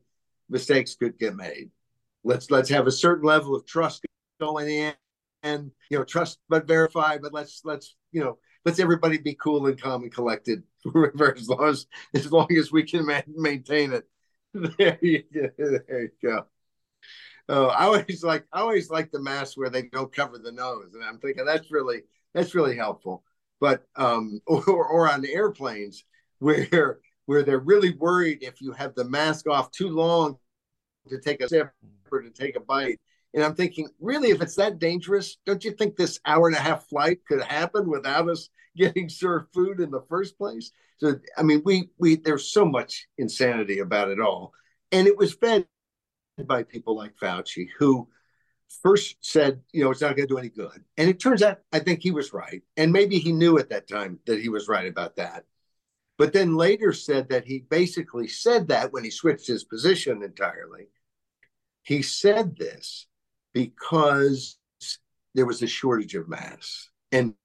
Mistakes 0.49 0.95
could 0.95 1.19
get 1.19 1.36
made. 1.36 1.69
Let's 2.23 2.49
let's 2.49 2.69
have 2.69 2.88
a 2.88 2.91
certain 2.91 3.28
level 3.28 3.54
of 3.54 3.67
trust 3.67 4.04
going 4.39 4.67
in, 4.67 4.93
and 5.43 5.69
you 5.91 5.99
know, 5.99 6.04
trust 6.04 6.39
but 6.49 6.67
verify. 6.67 7.19
But 7.19 7.32
let's 7.32 7.62
let's 7.63 7.95
you 8.12 8.23
know, 8.23 8.39
let's 8.65 8.80
everybody 8.80 9.19
be 9.19 9.36
cool 9.36 9.67
and 9.67 9.80
calm 9.80 10.01
and 10.01 10.12
collected 10.12 10.63
for 10.91 11.36
as 11.38 11.47
long 11.47 11.69
as 11.69 11.86
as 12.15 12.32
long 12.32 12.51
as 12.58 12.71
we 12.71 12.82
can 12.82 13.06
ma- 13.06 13.21
maintain 13.28 13.93
it. 13.93 14.06
There 14.80 14.97
you, 15.01 15.23
there 15.34 16.01
you 16.01 16.10
go. 16.23 16.45
Oh, 17.49 17.65
I 17.67 17.84
always 17.84 18.23
like 18.23 18.45
I 18.51 18.62
always 18.62 18.89
like 18.89 19.12
the 19.12 19.21
mask 19.21 19.58
where 19.58 19.69
they 19.69 19.84
don't 19.84 20.15
cover 20.15 20.39
the 20.39 20.51
nose, 20.51 20.95
and 20.95 21.04
I'm 21.04 21.19
thinking 21.19 21.45
that's 21.45 21.69
really 21.69 22.01
that's 22.34 22.56
really 22.56 22.75
helpful 22.75 23.23
but 23.65 23.82
um, 23.95 24.39
or, 24.47 24.63
or 24.67 25.12
on 25.12 25.25
airplanes 25.25 26.06
where 26.38 26.99
where 27.25 27.41
they're 27.41 27.58
really 27.58 27.95
worried 27.95 28.43
if 28.43 28.62
you 28.62 28.71
have 28.71 28.93
the 28.93 29.04
mask 29.04 29.49
off 29.49 29.71
too 29.71 29.89
long 29.89 30.38
to 31.10 31.19
take 31.19 31.41
a 31.41 31.49
sip 31.49 31.71
or 32.12 32.21
to 32.21 32.30
take 32.30 32.56
a 32.56 32.60
bite. 32.60 32.99
And 33.34 33.43
I'm 33.43 33.56
thinking, 33.56 33.89
really, 33.99 34.30
if 34.30 34.43
it's 34.43 34.56
that 34.58 34.78
dangerous, 34.78 35.38
don't 35.43 35.63
you 35.65 35.71
think 35.71 35.95
this 35.95 36.19
hour 36.28 36.47
and 36.47 36.56
a 36.56 36.60
half 36.60 36.88
flight 36.88 37.25
could 37.28 37.41
happen 37.41 37.89
without 37.89 38.30
us 38.30 38.49
getting 38.78 39.10
served 39.10 39.51
food 39.56 39.80
in 39.80 39.89
the 39.89 40.06
first 40.08 40.38
place? 40.38 40.71
So, 40.97 41.15
I 41.36 41.41
mean, 41.41 41.63
we 41.65 41.89
we 41.97 42.17
there's 42.17 42.51
so 42.51 42.65
much 42.65 43.08
insanity 43.17 43.80
about 43.80 44.10
it 44.10 44.19
all, 44.19 44.54
and 44.91 45.08
it 45.08 45.17
was 45.17 45.34
fed 45.34 45.65
by 46.45 46.62
people 46.62 46.95
like 46.95 47.17
Fauci 47.17 47.69
who 47.80 48.08
first 48.82 49.17
said, 49.21 49.62
you 49.71 49.84
know, 49.84 49.91
it's 49.91 50.01
not 50.01 50.15
going 50.15 50.28
to 50.28 50.34
do 50.34 50.38
any 50.38 50.49
good. 50.49 50.84
And 50.97 51.10
it 51.10 51.19
turns 51.19 51.41
out, 51.41 51.60
I 51.71 51.80
think 51.80 52.01
he 52.01 52.12
was 52.12 52.34
right. 52.34 52.62
And 52.78 52.91
maybe 52.91 53.19
he 53.19 53.32
knew 53.32 53.58
at 53.58 53.69
that 53.69 53.88
time 53.88 54.19
that 54.25 54.39
he 54.39 54.49
was 54.49 54.67
right 54.67 54.88
about 54.88 55.15
that. 55.17 55.45
But 56.17 56.34
then 56.34 56.56
later 56.56 56.93
said 56.93 57.30
that 57.30 57.45
he 57.45 57.60
basically 57.69 58.28
said 58.28 58.69
that 58.69 58.93
when 58.93 59.04
he 59.04 59.10
switched 59.10 59.47
his 59.47 59.63
position 59.63 60.23
entirely. 60.23 60.88
He 61.84 62.01
said 62.01 62.58
this 62.58 63.08
because 63.54 64.58
there 65.34 65.45
was 65.45 65.62
a 65.62 65.67
shortage 65.67 66.15
of 66.15 66.30
masks 66.30 66.89
and 67.12 67.36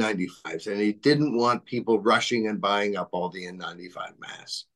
95s, 0.00 0.66
and 0.68 0.80
he 0.80 0.92
didn't 0.92 1.36
want 1.36 1.64
people 1.64 2.00
rushing 2.00 2.48
and 2.48 2.60
buying 2.60 2.96
up 2.96 3.10
all 3.12 3.28
the 3.28 3.44
N95 3.46 4.18
masks. 4.18 4.66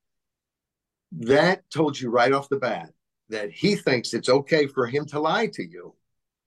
That 1.12 1.68
told 1.70 1.98
you 1.98 2.11
right 2.11 2.32
off 2.32 2.48
the 2.48 2.56
bat 2.56 2.92
that 3.29 3.51
he 3.51 3.77
thinks 3.77 4.15
it's 4.15 4.29
okay 4.29 4.67
for 4.67 4.87
him 4.87 5.07
to 5.07 5.21
lie 5.21 5.47
to 5.49 5.62
you 5.62 5.95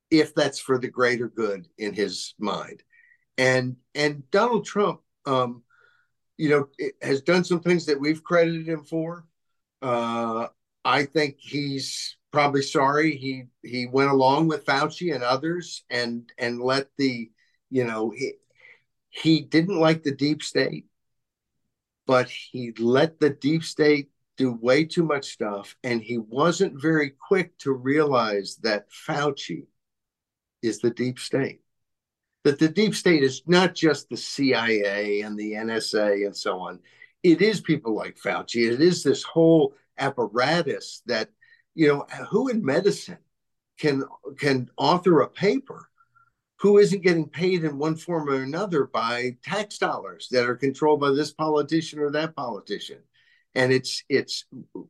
if 0.10 0.34
that's 0.34 0.60
for 0.60 0.78
the 0.78 0.88
greater 0.88 1.28
good 1.28 1.68
in 1.78 1.94
his 1.94 2.34
mind. 2.40 2.84
And 3.38 3.78
and 3.96 4.30
donald 4.32 4.66
trump 4.66 5.00
um 5.26 5.64
you 6.38 6.50
know 6.50 6.68
has 7.02 7.22
done 7.22 7.44
some 7.44 7.62
things 7.62 7.86
that 7.86 8.00
we've 8.00 8.24
credited 8.24 8.68
him 8.68 8.84
for. 8.84 9.26
Uh 9.82 10.48
i 10.84 11.06
think 11.06 11.36
he's 11.40 12.18
probably 12.32 12.62
sorry 12.62 13.16
he 13.16 13.46
he 13.64 13.88
went 13.88 14.12
along 14.12 14.48
with 14.48 14.66
fauci 14.66 15.14
and 15.14 15.24
others 15.24 15.84
and 15.90 16.32
and 16.38 16.62
let 16.62 16.88
the 16.98 17.30
you 17.70 17.84
know 17.84 18.12
he 18.12 18.34
he 19.10 19.42
didn't 19.42 19.80
like 19.80 20.04
the 20.04 20.16
deep 20.16 20.44
state 20.44 20.86
but 22.06 22.30
he 22.30 22.74
let 22.80 23.20
the 23.20 23.30
deep 23.30 23.64
state 23.64 24.10
do 24.40 24.54
way 24.54 24.86
too 24.86 25.04
much 25.04 25.26
stuff, 25.26 25.76
and 25.84 26.02
he 26.02 26.18
wasn't 26.18 26.82
very 26.82 27.10
quick 27.10 27.58
to 27.58 27.74
realize 27.74 28.56
that 28.64 28.90
Fauci 28.90 29.68
is 30.62 30.80
the 30.80 30.92
deep 30.92 31.20
state. 31.20 31.60
That 32.46 32.58
the 32.58 32.70
deep 32.70 32.96
state 32.96 33.22
is 33.22 33.44
not 33.48 33.76
just 33.76 34.08
the 34.08 34.16
CIA 34.16 35.22
and 35.22 35.38
the 35.38 35.52
NSA 35.52 36.26
and 36.26 36.36
so 36.36 36.58
on. 36.62 36.80
It 37.22 37.42
is 37.42 37.60
people 37.60 37.94
like 37.94 38.18
Fauci. 38.18 38.72
It 38.72 38.80
is 38.80 39.04
this 39.04 39.24
whole 39.24 39.74
apparatus 39.98 41.02
that, 41.06 41.30
you 41.76 41.90
know, 41.90 42.06
who 42.30 42.48
in 42.48 42.64
medicine 42.64 43.18
can 43.78 44.04
can 44.38 44.70
author 44.78 45.20
a 45.20 45.28
paper 45.28 45.90
who 46.62 46.78
isn't 46.78 47.04
getting 47.04 47.28
paid 47.28 47.66
in 47.66 47.78
one 47.78 47.98
form 47.98 48.30
or 48.30 48.42
another 48.42 48.86
by 48.86 49.36
tax 49.44 49.78
dollars 49.78 50.30
that 50.32 50.48
are 50.48 50.56
controlled 50.56 51.02
by 51.02 51.12
this 51.12 51.34
politician 51.34 52.00
or 52.00 52.10
that 52.12 52.36
politician 52.38 53.00
and 53.56 53.72
it's 53.72 54.04
it's 54.10 54.46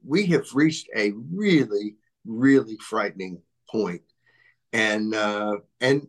we 0.05 0.25
have 0.27 0.53
reached 0.53 0.89
a 0.95 1.13
really 1.33 1.95
really 2.25 2.77
frightening 2.77 3.41
point. 3.69 4.01
And 4.73 5.15
uh 5.15 5.57
and 5.81 6.07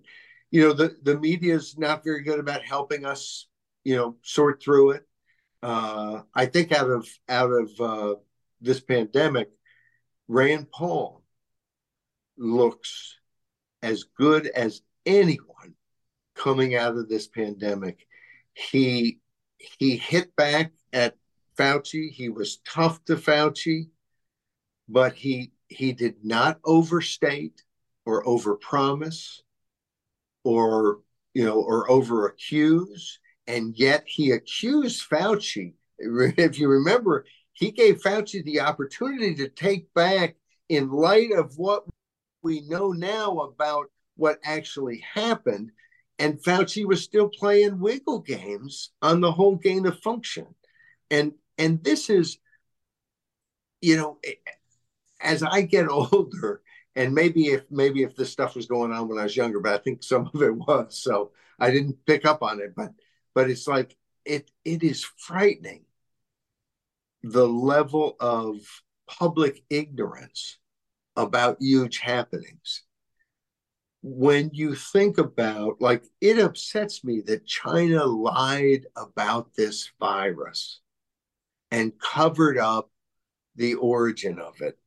you 0.51 0.63
know 0.63 0.73
the 0.73 0.97
the 1.03 1.19
media 1.19 1.55
is 1.55 1.79
not 1.79 2.05
very 2.05 2.23
good 2.23 2.39
about 2.39 2.63
helping 2.63 3.05
us 3.05 3.47
you 3.85 3.97
know 3.97 4.17
sort 4.23 4.63
through 4.63 4.93
it. 4.93 5.07
Uh 5.63 6.23
i 6.35 6.47
think 6.47 6.73
out 6.73 6.91
of 6.91 7.07
out 7.29 7.51
of 7.51 7.71
uh 7.81 8.15
this 8.63 8.81
pandemic 8.81 9.51
rand 10.27 10.71
paul 10.71 11.23
looks 12.39 13.17
as 13.83 14.05
good 14.17 14.47
as 14.47 14.83
anyone 15.07 15.75
coming 16.35 16.75
out 16.75 16.97
of 16.97 17.09
this 17.09 17.29
pandemic. 17.29 18.07
He 18.55 19.21
he 19.59 19.97
hit 19.97 20.35
back 20.37 20.73
at 20.93 21.17
Fauci. 21.61 22.11
He 22.11 22.31
was 22.31 22.59
tough 22.65 23.05
to 23.05 23.17
Fauci, 23.17 23.89
but 24.89 25.13
he 25.13 25.53
he 25.69 25.93
did 25.93 26.25
not 26.25 26.59
overstate 26.65 27.63
or 28.07 28.25
overpromise 28.25 29.41
or 30.43 31.01
you 31.35 31.45
know 31.45 31.61
or 31.61 31.91
over 31.91 32.27
accuse 32.27 33.19
and 33.47 33.77
yet 33.77 34.05
he 34.07 34.31
accused 34.31 35.09
Fauci. 35.09 35.75
If 35.99 36.59
you 36.59 36.69
remember 36.69 37.27
he 37.53 37.71
gave 37.71 38.01
Fauci 38.01 38.43
the 38.43 38.61
opportunity 38.61 39.35
to 39.35 39.49
take 39.49 39.93
back 39.93 40.37
in 40.71 40.91
light 40.91 41.33
of 41.33 41.59
what 41.59 41.85
we 42.43 42.63
know 42.63 42.93
now 42.93 43.41
about 43.41 43.91
what 44.17 44.39
actually 44.45 45.05
happened 45.15 45.73
and 46.19 46.43
Fauci 46.43 46.87
was 46.87 47.03
still 47.03 47.29
playing 47.29 47.81
wiggle 47.81 48.21
games 48.21 48.93
on 49.03 49.21
the 49.21 49.33
whole 49.33 49.57
gain 49.57 49.87
of 49.87 49.99
function. 50.01 50.47
And 51.11 51.33
and 51.61 51.85
this 51.85 52.11
is 52.11 52.39
you 53.81 53.97
know 53.97 54.19
as 55.21 55.43
i 55.43 55.63
get 55.63 55.89
older 55.91 56.63
and 56.97 57.15
maybe 57.15 57.49
if 57.49 57.63
maybe 57.71 58.03
if 58.03 58.17
this 58.17 58.33
stuff 58.33 58.57
was 58.57 58.67
going 58.67 58.93
on 58.93 59.09
when 59.09 59.19
i 59.19 59.23
was 59.23 59.37
younger 59.37 59.61
but 59.61 59.75
i 59.75 59.79
think 59.79 60.03
some 60.03 60.29
of 60.35 60.43
it 60.43 60.55
was 60.55 60.99
so 60.99 61.31
i 61.59 61.71
didn't 61.71 62.05
pick 62.07 62.27
up 62.27 62.43
on 62.43 62.61
it 62.61 62.75
but 62.75 62.91
but 63.35 63.49
it's 63.49 63.69
like 63.69 63.97
it 64.25 64.51
it 64.65 64.83
is 64.83 65.05
frightening 65.17 65.85
the 67.23 67.47
level 67.47 68.17
of 68.21 68.59
public 69.07 69.63
ignorance 69.69 70.59
about 71.17 71.57
huge 71.61 71.99
happenings. 71.99 72.85
When 74.03 74.51
you 74.55 74.75
think 74.75 75.19
about 75.19 75.81
like 75.81 76.05
it 76.23 76.39
upsets 76.39 77.05
me 77.05 77.21
that 77.27 77.45
china 77.47 78.07
lied 78.07 78.87
about 78.97 79.55
this 79.55 79.91
virus 80.01 80.81
and 81.71 81.99
covered 81.99 82.59
up 82.59 82.91
the 83.57 83.75
origin 83.75 84.39
of 84.39 84.61
it 84.61 84.79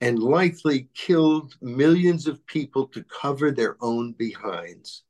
and 0.00 0.18
likely 0.18 0.88
killed 0.94 1.54
millions 1.60 2.26
of 2.26 2.46
people 2.46 2.86
to 2.88 3.04
cover 3.04 3.50
their 3.50 3.76
own 3.80 4.12
behinds. 4.12 5.02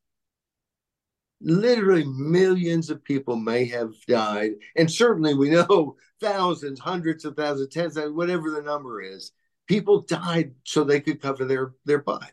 Literally, 1.41 2.05
millions 2.05 2.91
of 2.91 3.05
people 3.05 3.37
may 3.37 3.67
have 3.67 3.93
died. 4.09 4.53
And 4.77 4.91
certainly, 4.91 5.35
we 5.35 5.51
know 5.51 5.97
thousands, 6.21 6.81
hundreds 6.81 7.25
of 7.25 7.37
thousands, 7.37 7.73
tens, 7.73 7.97
of, 7.97 8.15
whatever 8.15 8.51
the 8.51 8.63
number 8.63 9.01
is. 9.03 9.33
People 9.67 10.01
died 10.03 10.55
so 10.65 10.83
they 10.83 11.01
could 11.01 11.21
cover 11.21 11.45
their, 11.45 11.75
their 11.85 12.03
butt. 12.03 12.33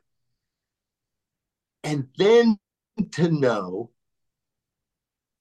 And 1.84 2.08
then 2.18 2.58
to 3.12 3.30
know 3.30 3.92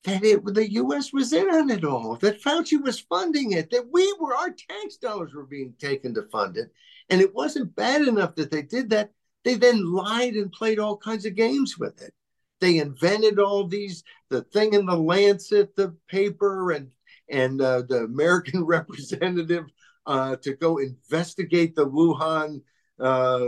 that 0.05 0.23
it 0.23 0.45
the 0.45 0.73
U.S. 0.73 1.13
was 1.13 1.33
in 1.33 1.49
on 1.49 1.71
it 1.71 1.85
all, 1.85 2.17
that 2.17 2.43
Fauci 2.43 2.81
was 2.81 3.01
funding 3.01 3.53
it, 3.53 3.71
that 3.71 3.89
we 3.91 4.15
were 4.21 4.37
our 4.37 4.51
tax 4.51 4.97
dollars 4.97 5.35
were 5.35 5.47
being 5.47 5.75
taken 5.79 6.15
to 6.15 6.23
fund 6.31 6.57
it, 6.57 6.71
and 7.11 7.21
it 7.21 7.35
wasn't 7.35 7.75
bad 7.75 8.03
enough 8.03 8.35
that 8.37 8.51
they 8.51 8.63
did 8.63 8.91
that. 8.91 9.11
They 9.45 9.55
then 9.55 9.93
lied 9.93 10.35
and 10.35 10.53
played 10.53 10.79
all 10.79 10.97
kinds 10.97 11.27
of 11.27 11.35
games 11.35 11.79
with 11.79 12.01
it. 12.01 12.15
They 12.61 12.79
invented 12.79 13.39
all 13.39 13.67
these 13.67 14.05
the 14.31 14.43
thing 14.43 14.75
in 14.75 14.87
the 14.87 14.97
Lancet, 14.97 15.75
the 15.77 15.97
paper, 16.09 16.73
and 16.73 16.91
and 17.29 17.61
uh, 17.61 17.83
the 17.83 18.05
American 18.05 18.65
representative 18.65 19.65
uh, 20.07 20.37
to 20.37 20.55
go 20.55 20.79
investigate 20.79 21.75
the 21.75 21.87
Wuhan 21.87 22.61
uh, 23.01 23.47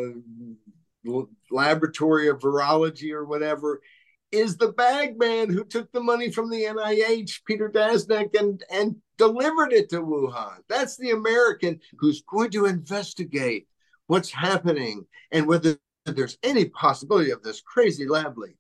laboratory 1.51 2.29
of 2.29 2.41
virology 2.41 3.13
or 3.13 3.25
whatever 3.25 3.81
is 4.37 4.57
the 4.57 4.73
bag 4.73 5.19
man 5.19 5.51
who 5.51 5.65
took 5.65 5.91
the 5.93 6.01
money 6.01 6.31
from 6.31 6.51
the 6.51 6.63
NIH, 6.65 7.45
Peter 7.47 7.71
Daszak, 7.71 8.39
and, 8.39 8.63
and 8.71 8.97
delivered 9.17 9.73
it 9.73 9.89
to 9.91 10.03
Wuhan. 10.03 10.59
That's 10.69 10.97
the 10.97 11.11
American 11.11 11.81
who's 11.99 12.23
going 12.23 12.51
to 12.51 12.67
investigate 12.67 13.67
what's 14.07 14.31
happening 14.31 15.07
and 15.33 15.47
whether 15.47 15.79
there's 16.05 16.39
any 16.43 16.67
possibility 16.67 17.31
of 17.31 17.43
this 17.43 17.61
crazy 17.61 18.07
lab 18.07 18.39
leak. 18.39 18.57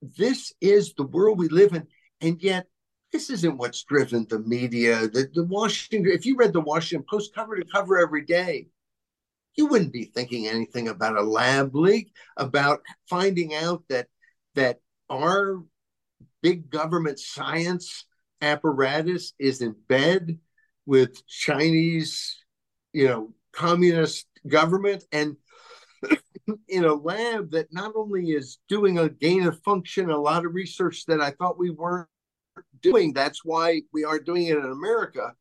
This 0.00 0.52
is 0.60 0.94
the 0.94 1.02
world 1.02 1.38
we 1.38 1.48
live 1.48 1.72
in, 1.74 1.86
and 2.20 2.40
yet 2.40 2.66
this 3.12 3.30
isn't 3.30 3.58
what's 3.58 3.82
driven 3.82 4.26
the 4.28 4.38
media. 4.38 5.08
The, 5.08 5.28
the 5.34 5.44
Washington, 5.44 6.10
if 6.10 6.24
you 6.24 6.36
read 6.36 6.52
the 6.52 6.60
Washington 6.60 7.06
Post 7.08 7.34
cover 7.34 7.56
to 7.56 7.64
cover 7.64 7.98
every 7.98 8.24
day, 8.24 8.68
you 9.58 9.66
wouldn't 9.66 9.92
be 9.92 10.04
thinking 10.04 10.46
anything 10.46 10.88
about 10.88 11.18
a 11.18 11.22
lab 11.22 11.74
leak, 11.74 12.12
about 12.36 12.80
finding 13.10 13.54
out 13.54 13.82
that 13.88 14.06
that 14.54 14.78
our 15.10 15.62
big 16.42 16.70
government 16.70 17.18
science 17.18 18.06
apparatus 18.40 19.34
is 19.38 19.60
in 19.60 19.74
bed 19.88 20.38
with 20.86 21.26
Chinese, 21.26 22.36
you 22.92 23.08
know, 23.08 23.34
communist 23.52 24.26
government 24.46 25.04
and 25.10 25.36
in 26.68 26.84
a 26.84 26.94
lab 26.94 27.50
that 27.50 27.72
not 27.72 27.92
only 27.96 28.30
is 28.30 28.58
doing 28.68 28.98
a 28.98 29.08
gain 29.08 29.44
of 29.44 29.60
function, 29.64 30.08
a 30.08 30.16
lot 30.16 30.46
of 30.46 30.54
research 30.54 31.04
that 31.06 31.20
I 31.20 31.32
thought 31.32 31.58
we 31.58 31.70
weren't 31.70 32.08
doing. 32.80 33.12
That's 33.12 33.44
why 33.44 33.82
we 33.92 34.04
aren't 34.04 34.24
doing 34.24 34.46
it 34.46 34.56
in 34.56 34.64
America. 34.64 35.34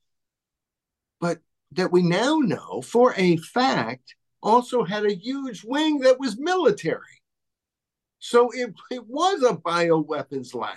But 1.21 1.39
that 1.73 1.91
we 1.91 2.01
now 2.01 2.37
know 2.37 2.81
for 2.81 3.13
a 3.17 3.37
fact 3.37 4.15
also 4.41 4.83
had 4.83 5.05
a 5.05 5.15
huge 5.15 5.63
wing 5.63 5.99
that 5.99 6.19
was 6.19 6.39
military. 6.39 7.01
So 8.19 8.49
it, 8.51 8.73
it 8.89 9.05
was 9.07 9.43
a 9.43 9.55
bioweapons 9.55 10.55
lab. 10.55 10.75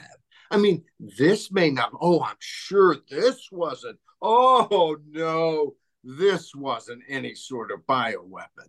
I 0.50 0.56
mean, 0.56 0.82
this 0.98 1.52
may 1.52 1.70
not, 1.70 1.92
oh, 2.00 2.22
I'm 2.22 2.36
sure 2.40 2.96
this 3.08 3.48
wasn't, 3.52 3.98
oh, 4.20 4.96
no, 5.08 5.74
this 6.02 6.54
wasn't 6.54 7.02
any 7.08 7.34
sort 7.34 7.70
of 7.70 7.86
bioweapon. 7.86 8.68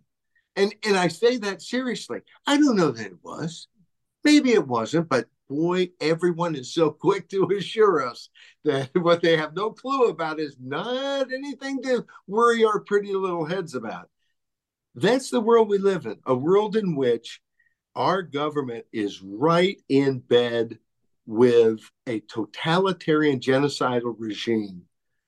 And, 0.54 0.74
and 0.84 0.96
I 0.96 1.08
say 1.08 1.38
that 1.38 1.62
seriously. 1.62 2.20
I 2.46 2.56
don't 2.56 2.76
know 2.76 2.90
that 2.92 3.06
it 3.06 3.18
was. 3.22 3.68
Maybe 4.24 4.52
it 4.52 4.66
wasn't, 4.66 5.08
but 5.08 5.26
boy, 5.48 5.90
everyone 6.00 6.54
is 6.54 6.72
so 6.72 6.90
quick 7.00 7.28
to 7.30 7.48
assure 7.56 8.06
us 8.06 8.28
that 8.64 8.90
what 8.94 9.22
they 9.22 9.36
have 9.36 9.54
no 9.54 9.70
clue 9.70 10.08
about 10.08 10.40
is 10.40 10.56
not 10.60 11.32
anything 11.32 11.82
to 11.82 12.04
worry 12.26 12.64
our 12.64 12.80
pretty 12.80 13.12
little 13.12 13.44
heads 13.44 13.74
about. 13.74 14.08
That's 14.94 15.30
the 15.30 15.40
world 15.40 15.68
we 15.68 15.78
live 15.78 16.06
in, 16.06 16.18
a 16.26 16.34
world 16.34 16.76
in 16.76 16.96
which 16.96 17.40
our 17.94 18.22
government 18.22 18.84
is 18.92 19.22
right 19.22 19.80
in 19.88 20.18
bed 20.18 20.78
with 21.26 21.80
a 22.06 22.20
totalitarian 22.20 23.40
genocidal 23.40 24.14
regime 24.18 24.82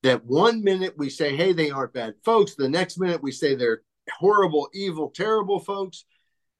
that 0.04 0.24
one 0.26 0.62
minute 0.62 0.94
we 0.98 1.08
say, 1.08 1.34
hey, 1.34 1.54
they 1.54 1.70
aren't 1.70 1.94
bad 1.94 2.14
folks. 2.24 2.54
The 2.54 2.68
next 2.68 2.98
minute 2.98 3.22
we 3.22 3.32
say 3.32 3.54
they're 3.54 3.80
horrible, 4.18 4.68
evil, 4.74 5.08
terrible 5.08 5.60
folks. 5.60 6.04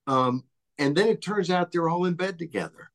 Um, 0.07 0.45
and 0.79 0.97
then 0.97 1.09
it 1.09 1.23
turns 1.23 1.51
out 1.51 1.73
they're 1.73 1.89
all 1.89 2.05
in 2.05 2.15
bed 2.15 2.39
together. 2.39 2.91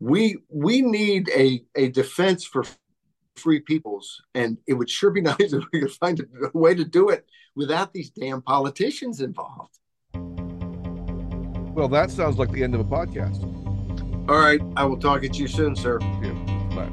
We 0.00 0.36
we 0.48 0.82
need 0.82 1.30
a 1.30 1.64
a 1.74 1.88
defense 1.88 2.44
for 2.44 2.64
free 3.36 3.60
peoples 3.60 4.22
and 4.34 4.58
it 4.66 4.74
would 4.74 4.90
sure 4.90 5.10
be 5.10 5.20
nice 5.32 5.52
if 5.52 5.64
we 5.72 5.80
could 5.80 5.92
find 5.92 6.20
a 6.20 6.56
way 6.56 6.74
to 6.74 6.84
do 6.84 7.08
it 7.08 7.26
without 7.56 7.92
these 7.92 8.10
damn 8.10 8.42
politicians 8.42 9.20
involved. 9.20 9.78
Well 11.74 11.88
that 11.88 12.10
sounds 12.10 12.38
like 12.38 12.50
the 12.52 12.62
end 12.62 12.74
of 12.74 12.80
a 12.80 12.84
podcast. 12.84 13.42
All 14.28 14.38
right. 14.38 14.60
I 14.76 14.84
will 14.84 14.96
talk 14.96 15.22
to 15.22 15.28
you 15.28 15.48
soon 15.48 15.74
sir. 15.76 15.98
Yeah. 16.00 16.32
bye. 16.74 16.90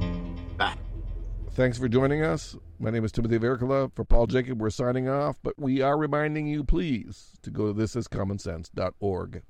Bye. 0.57 0.77
Thanks 1.51 1.77
for 1.77 1.87
joining 1.87 2.23
us. 2.23 2.55
My 2.79 2.89
name 2.89 3.05
is 3.05 3.11
timothy 3.11 3.37
Virkkala. 3.37 3.91
for 3.93 4.03
paul 4.03 4.25
jacob 4.25 4.59
we're 4.59 4.71
signing 4.71 5.07
off 5.07 5.37
but 5.43 5.53
we 5.59 5.81
are 5.81 5.95
reminding 5.97 6.47
you 6.47 6.63
please 6.63 7.37
to 7.43 7.51
go 7.51 7.71
to 7.71 7.79
thisiscommonsense.org 7.79 9.43